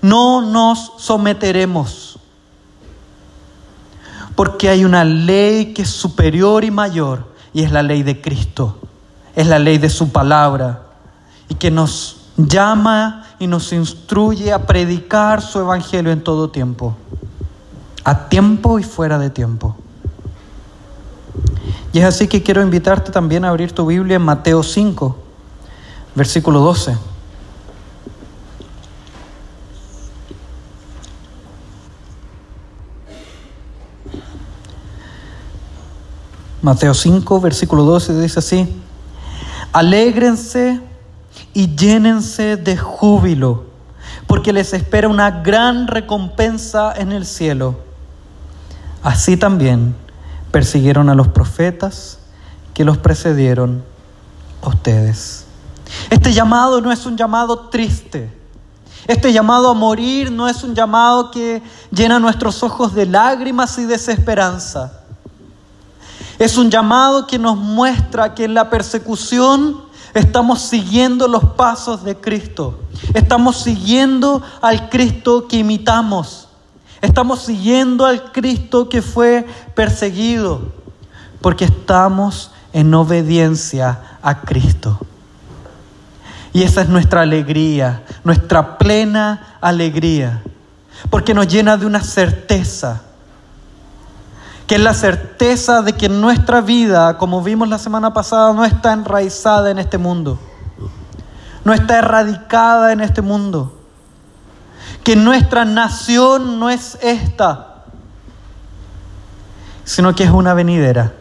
No 0.01 0.41
nos 0.41 0.93
someteremos. 0.97 2.19
Porque 4.35 4.69
hay 4.69 4.83
una 4.83 5.03
ley 5.03 5.73
que 5.73 5.83
es 5.83 5.89
superior 5.89 6.63
y 6.63 6.71
mayor 6.71 7.25
y 7.53 7.63
es 7.63 7.71
la 7.71 7.83
ley 7.83 8.03
de 8.03 8.19
Cristo. 8.19 8.79
Es 9.35 9.47
la 9.47 9.59
ley 9.59 9.77
de 9.77 9.89
su 9.89 10.11
palabra 10.11 10.88
y 11.49 11.55
que 11.55 11.71
nos 11.71 12.21
llama 12.37 13.25
y 13.39 13.47
nos 13.47 13.73
instruye 13.73 14.53
a 14.53 14.65
predicar 14.65 15.41
su 15.41 15.59
Evangelio 15.59 16.11
en 16.11 16.23
todo 16.23 16.49
tiempo 16.49 16.95
a 18.03 18.27
tiempo 18.29 18.79
y 18.79 18.83
fuera 18.83 19.19
de 19.19 19.29
tiempo. 19.29 19.75
Y 21.93 21.99
es 21.99 22.05
así 22.05 22.27
que 22.27 22.43
quiero 22.43 22.61
invitarte 22.61 23.11
también 23.11 23.45
a 23.45 23.49
abrir 23.49 23.71
tu 23.71 23.85
Biblia 23.85 24.15
en 24.15 24.21
Mateo 24.21 24.63
5, 24.63 25.15
versículo 26.15 26.59
12. 26.59 26.97
Mateo 36.61 36.93
5, 36.93 37.41
versículo 37.41 37.83
12 37.83 38.21
dice 38.21 38.39
así, 38.39 38.81
alégrense 39.71 40.68
y 41.60 41.76
llénense 41.76 42.55
de 42.55 42.78
júbilo, 42.78 43.66
porque 44.28 44.53
les 44.53 44.74
espera 44.74 45.10
una 45.10 45.30
gran 45.41 45.88
recompensa 45.88 46.93
en 46.95 47.12
el 47.12 47.26
cielo 47.26 47.89
Así 49.03 49.38
también 49.38 49.95
persiguieron 50.51 51.10
a 51.10 51.16
los 51.16 51.28
profetas 51.30 52.20
que 52.74 52.84
los 52.84 52.97
precedieron 52.97 53.84
a 54.62 54.70
ustedes. 54.70 55.45
Este 56.10 56.34
llamado 56.34 56.82
no 56.82 56.91
es 56.91 57.05
un 57.05 57.16
llamado 57.16 57.70
triste. 57.70 58.38
Este 59.07 59.32
llamado 59.32 59.70
a 59.70 59.74
morir 59.74 60.32
no 60.32 60.47
es 60.47 60.64
un 60.64 60.76
llamado 60.76 61.32
que 61.32 61.64
llena 61.91 62.20
nuestros 62.20 62.62
ojos 62.62 62.93
de 62.93 63.05
lágrimas 63.05 63.78
y 63.78 63.86
desesperanza. 63.86 64.93
Es 66.38 66.57
un 66.57 66.70
llamado 66.70 67.26
que 67.26 67.39
nos 67.39 67.57
muestra 67.57 68.36
que 68.36 68.45
en 68.45 68.53
la 68.53 68.70
persecución 68.70 69.88
estamos 70.14 70.62
siguiendo 70.62 71.28
los 71.28 71.43
pasos 71.53 72.03
de 72.03 72.16
Cristo. 72.16 72.80
Estamos 73.14 73.57
siguiendo 73.57 74.41
al 74.62 74.89
Cristo 74.89 75.47
que 75.47 75.57
imitamos. 75.57 76.47
Estamos 77.01 77.41
siguiendo 77.43 78.05
al 78.05 78.32
Cristo 78.32 78.89
que 78.89 79.01
fue 79.01 79.45
perseguido 79.76 80.74
porque 81.41 81.66
estamos 81.66 82.51
en 82.74 82.93
obediencia 82.93 84.18
a 84.22 84.41
Cristo. 84.41 84.99
Y 86.51 86.64
esa 86.64 86.82
es 86.82 86.89
nuestra 86.89 87.22
alegría, 87.22 88.03
nuestra 88.24 88.78
plena 88.78 89.57
alegría, 89.62 90.41
porque 91.10 91.34
nos 91.34 91.47
llena 91.47 91.78
de 91.78 91.86
una 91.86 92.01
certeza, 92.01 93.03
que 94.70 94.76
es 94.76 94.82
la 94.82 94.93
certeza 94.93 95.82
de 95.82 95.93
que 95.93 96.09
nuestra 96.09 96.61
vida, 96.61 97.17
como 97.17 97.41
vimos 97.41 97.67
la 97.70 97.80
semana 97.80 98.13
pasada, 98.13 98.53
no 98.53 98.63
está 98.63 98.93
enraizada 98.93 99.72
en 99.72 99.80
este 99.80 99.97
mundo, 99.97 100.38
no 101.65 101.74
está 101.74 101.97
erradicada 101.97 102.93
en 102.93 103.01
este 103.01 103.24
mundo 103.24 103.76
que 105.03 105.15
nuestra 105.15 105.65
nación 105.65 106.59
no 106.59 106.70
es 106.70 106.99
esta, 107.01 107.86
sino 109.86 110.13
que 110.13 110.26
es 110.26 110.30
una 110.30 110.53
venidera, 110.53 111.13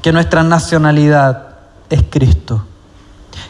que 0.00 0.12
nuestra 0.12 0.44
nacionalidad 0.44 1.56
es 1.90 2.04
Cristo, 2.08 2.64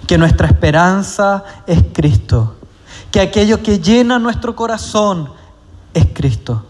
que 0.06 0.16
nuestra 0.16 0.46
esperanza 0.46 1.44
es 1.66 1.84
Cristo, 1.92 2.56
que 3.10 3.20
aquello 3.20 3.62
que 3.62 3.80
llena 3.80 4.18
nuestro 4.18 4.56
corazón 4.56 5.28
es 5.92 6.06
Cristo 6.14 6.64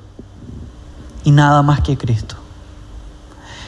y 1.24 1.30
nada 1.30 1.62
más 1.62 1.80
que 1.80 1.96
Cristo. 1.96 2.36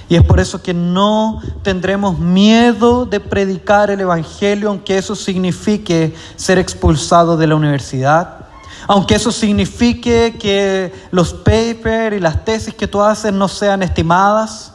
Y 0.09 0.15
es 0.15 0.23
por 0.23 0.39
eso 0.39 0.63
que 0.63 0.73
no 0.73 1.41
tendremos 1.63 2.19
miedo 2.19 3.07
de 3.07 3.19
predicar 3.19 3.91
el 3.91 4.01
Evangelio, 4.01 4.69
aunque 4.69 4.99
eso 4.99 5.17
signifique 5.17 6.15
ser 6.37 6.59
expulsado 6.59 7.37
de 7.37 7.49
la 7.49 7.57
universidad, 7.57 8.47
aunque 8.87 9.17
eso 9.17 9.33
signifique 9.33 10.37
que 10.39 10.95
los 11.11 11.35
papers 11.35 12.17
y 12.17 12.21
las 12.21 12.45
tesis 12.45 12.73
que 12.73 12.87
tú 12.87 13.03
haces 13.03 13.33
no 13.33 13.49
sean 13.49 13.83
estimadas, 13.83 14.73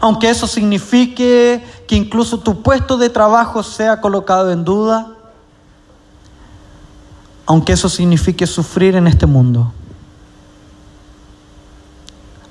aunque 0.00 0.30
eso 0.30 0.46
signifique 0.46 1.62
que 1.86 1.96
incluso 1.96 2.38
tu 2.38 2.62
puesto 2.62 2.96
de 2.96 3.10
trabajo 3.10 3.62
sea 3.62 4.00
colocado 4.00 4.50
en 4.50 4.64
duda, 4.64 5.08
aunque 7.44 7.74
eso 7.74 7.90
signifique 7.90 8.46
sufrir 8.46 8.96
en 8.96 9.06
este 9.06 9.26
mundo 9.26 9.70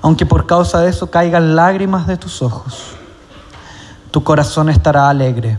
aunque 0.02 0.26
por 0.26 0.46
causa 0.46 0.80
de 0.80 0.90
eso 0.90 1.10
caigan 1.10 1.56
lágrimas 1.56 2.06
de 2.06 2.16
tus 2.16 2.42
ojos, 2.42 2.96
tu 4.10 4.22
corazón 4.22 4.68
estará 4.68 5.08
alegre, 5.08 5.58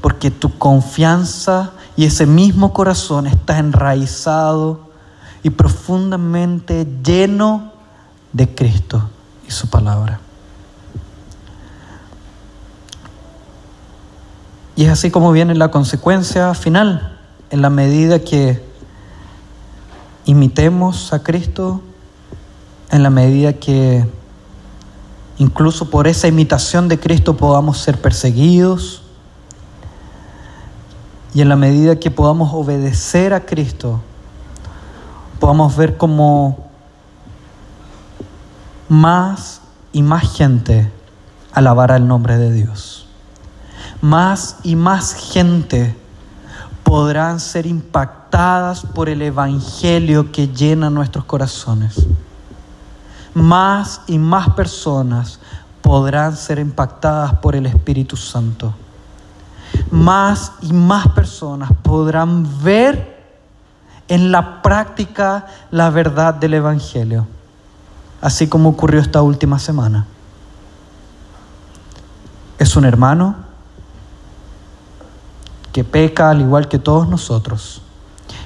porque 0.00 0.30
tu 0.30 0.56
confianza 0.58 1.72
y 1.96 2.04
ese 2.04 2.26
mismo 2.26 2.72
corazón 2.72 3.26
está 3.26 3.58
enraizado 3.58 4.90
y 5.42 5.50
profundamente 5.50 6.86
lleno 7.02 7.72
de 8.32 8.54
Cristo 8.54 9.08
y 9.46 9.50
su 9.50 9.68
palabra. 9.68 10.20
Y 14.76 14.84
es 14.84 14.90
así 14.90 15.10
como 15.10 15.32
viene 15.32 15.54
la 15.54 15.70
consecuencia 15.70 16.54
final, 16.54 17.18
en 17.50 17.60
la 17.60 17.68
medida 17.68 18.20
que 18.20 18.64
imitemos 20.24 21.12
a 21.12 21.22
Cristo, 21.22 21.82
en 22.90 23.02
la 23.02 23.10
medida 23.10 23.52
que 23.52 24.06
incluso 25.38 25.90
por 25.90 26.06
esa 26.06 26.28
imitación 26.28 26.88
de 26.88 26.98
Cristo 26.98 27.36
podamos 27.36 27.78
ser 27.78 28.00
perseguidos 28.00 29.02
y 31.32 31.40
en 31.40 31.48
la 31.48 31.56
medida 31.56 31.96
que 31.96 32.10
podamos 32.10 32.52
obedecer 32.52 33.32
a 33.32 33.46
Cristo, 33.46 34.00
podamos 35.38 35.76
ver 35.76 35.96
como 35.96 36.70
más 38.88 39.60
y 39.92 40.02
más 40.02 40.36
gente 40.36 40.90
alabará 41.52 41.96
el 41.96 42.08
nombre 42.08 42.36
de 42.36 42.52
Dios. 42.52 43.06
Más 44.00 44.56
y 44.64 44.74
más 44.74 45.14
gente 45.14 45.96
podrán 46.82 47.38
ser 47.38 47.66
impactadas 47.66 48.82
por 48.82 49.08
el 49.08 49.22
Evangelio 49.22 50.32
que 50.32 50.48
llena 50.48 50.90
nuestros 50.90 51.24
corazones. 51.24 52.06
Más 53.34 54.02
y 54.06 54.18
más 54.18 54.50
personas 54.50 55.38
podrán 55.82 56.36
ser 56.36 56.58
impactadas 56.58 57.34
por 57.34 57.56
el 57.56 57.66
Espíritu 57.66 58.16
Santo. 58.16 58.74
Más 59.90 60.52
y 60.62 60.72
más 60.72 61.08
personas 61.08 61.70
podrán 61.82 62.62
ver 62.62 63.20
en 64.08 64.32
la 64.32 64.60
práctica 64.62 65.46
la 65.70 65.90
verdad 65.90 66.34
del 66.34 66.54
Evangelio, 66.54 67.26
así 68.20 68.48
como 68.48 68.70
ocurrió 68.70 69.00
esta 69.00 69.22
última 69.22 69.58
semana. 69.58 70.06
Es 72.58 72.76
un 72.76 72.84
hermano 72.84 73.36
que 75.72 75.84
peca 75.84 76.30
al 76.30 76.40
igual 76.40 76.68
que 76.68 76.78
todos 76.78 77.08
nosotros, 77.08 77.82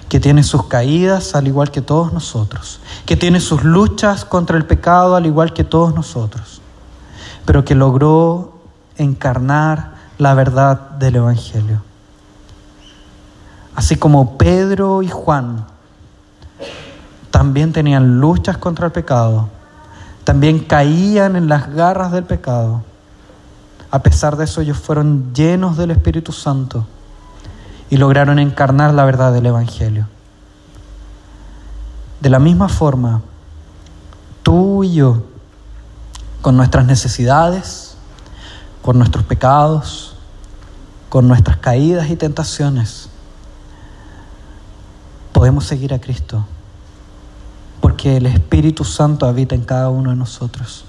que 0.09 0.21
tiene 0.21 0.43
sus 0.43 0.67
caídas 0.67 1.35
al 1.35 1.47
igual 1.47 1.71
que 1.71 1.81
todos 1.81 2.13
nosotros, 2.13 2.81
que 3.07 3.17
tiene 3.17 3.41
sus 3.41 3.65
luchas 3.65 4.25
contra 4.25 4.57
el 4.57 4.67
pecado 4.67 5.17
al 5.17 5.27
igual 5.27 5.53
que 5.53 5.65
todos 5.65 5.95
nosotros, 5.95 6.61
pero 7.45 7.65
que 7.65 7.75
logró 7.75 8.59
encarnar 8.97 9.95
la 10.19 10.35
verdad 10.35 10.91
del 10.91 11.17
Evangelio. 11.17 11.83
Así 13.75 13.97
como 13.97 14.39
Pedro 14.39 15.03
y 15.03 15.09
Juan 15.09 15.67
también 17.31 17.73
tenían 17.73 18.21
luchas 18.21 18.57
contra 18.59 18.87
el 18.87 18.93
pecado, 18.93 19.49
también 20.23 20.61
caían 20.61 21.35
en 21.35 21.49
las 21.49 21.73
garras 21.75 22.13
del 22.13 22.25
pecado. 22.25 22.83
A 23.91 23.99
pesar 24.01 24.37
de 24.37 24.45
eso 24.45 24.61
ellos 24.61 24.79
fueron 24.79 25.35
llenos 25.35 25.77
del 25.77 25.91
Espíritu 25.91 26.31
Santo 26.33 26.87
y 27.95 27.97
lograron 27.97 28.40
encarnar 28.40 28.92
la 28.92 29.05
verdad 29.05 29.32
del 29.32 29.47
Evangelio. 29.47 30.09
De 32.18 32.28
la 32.28 32.40
misma 32.40 32.68
forma, 32.68 33.22
tú 34.42 34.82
y 34.82 34.95
yo, 34.95 35.22
con 36.42 36.57
nuestras 36.57 36.86
necesidades, 36.86 37.97
con 38.82 38.99
nuestros 38.99 39.22
pecados, 39.22 40.16
con 41.09 41.28
nuestras 41.28 41.59
caídas 41.59 42.11
y 42.11 42.16
tentaciones, 42.16 43.11
podemos 45.32 45.64
seguir 45.64 45.95
a 45.95 46.01
Cristo, 46.01 46.45
porque 47.80 48.16
el 48.16 48.26
Espíritu 48.26 48.82
Santo 48.82 49.24
habita 49.24 49.55
en 49.55 49.62
cada 49.62 49.88
uno 49.88 50.11
de 50.11 50.16
nosotros 50.16 50.84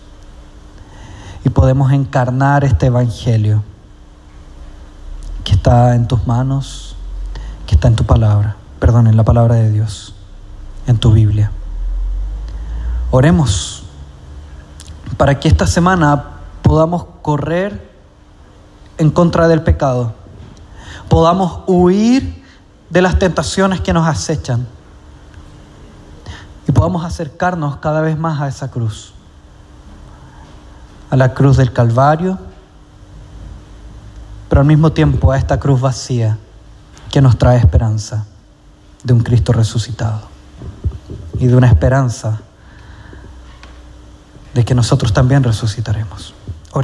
y 1.43 1.49
podemos 1.49 1.91
encarnar 1.91 2.63
este 2.63 2.87
Evangelio 2.87 3.61
que 5.43 5.51
está 5.51 5.93
en 5.93 6.07
tus 6.07 6.25
manos 6.25 6.84
que 7.65 7.75
está 7.75 7.87
en 7.87 7.95
tu 7.95 8.03
palabra, 8.03 8.55
perdón, 8.79 9.07
en 9.07 9.17
la 9.17 9.23
palabra 9.23 9.55
de 9.55 9.71
Dios, 9.71 10.13
en 10.87 10.97
tu 10.97 11.11
Biblia. 11.11 11.51
Oremos 13.11 13.83
para 15.17 15.39
que 15.39 15.47
esta 15.47 15.67
semana 15.67 16.25
podamos 16.61 17.05
correr 17.21 17.91
en 18.97 19.11
contra 19.11 19.47
del 19.47 19.61
pecado, 19.61 20.13
podamos 21.09 21.61
huir 21.67 22.43
de 22.89 23.01
las 23.01 23.19
tentaciones 23.19 23.81
que 23.81 23.93
nos 23.93 24.07
acechan. 24.07 24.67
Y 26.67 26.71
podamos 26.71 27.05
acercarnos 27.05 27.77
cada 27.77 28.01
vez 28.01 28.17
más 28.17 28.41
a 28.41 28.47
esa 28.47 28.71
cruz, 28.71 29.13
a 31.11 31.15
la 31.15 31.33
cruz 31.33 31.57
del 31.57 31.71
Calvario, 31.71 32.39
pero 34.49 34.61
al 34.61 34.67
mismo 34.67 34.91
tiempo 34.91 35.31
a 35.31 35.37
esta 35.37 35.59
cruz 35.59 35.79
vacía 35.79 36.39
que 37.11 37.21
nos 37.21 37.37
trae 37.37 37.57
esperanza 37.57 38.25
de 39.03 39.13
un 39.13 39.21
Cristo 39.21 39.53
resucitado 39.53 40.21
y 41.39 41.47
de 41.47 41.55
una 41.55 41.67
esperanza 41.67 42.41
de 44.53 44.63
que 44.63 44.73
nosotros 44.73 45.13
también 45.13 45.43
resucitaremos. 45.43 46.33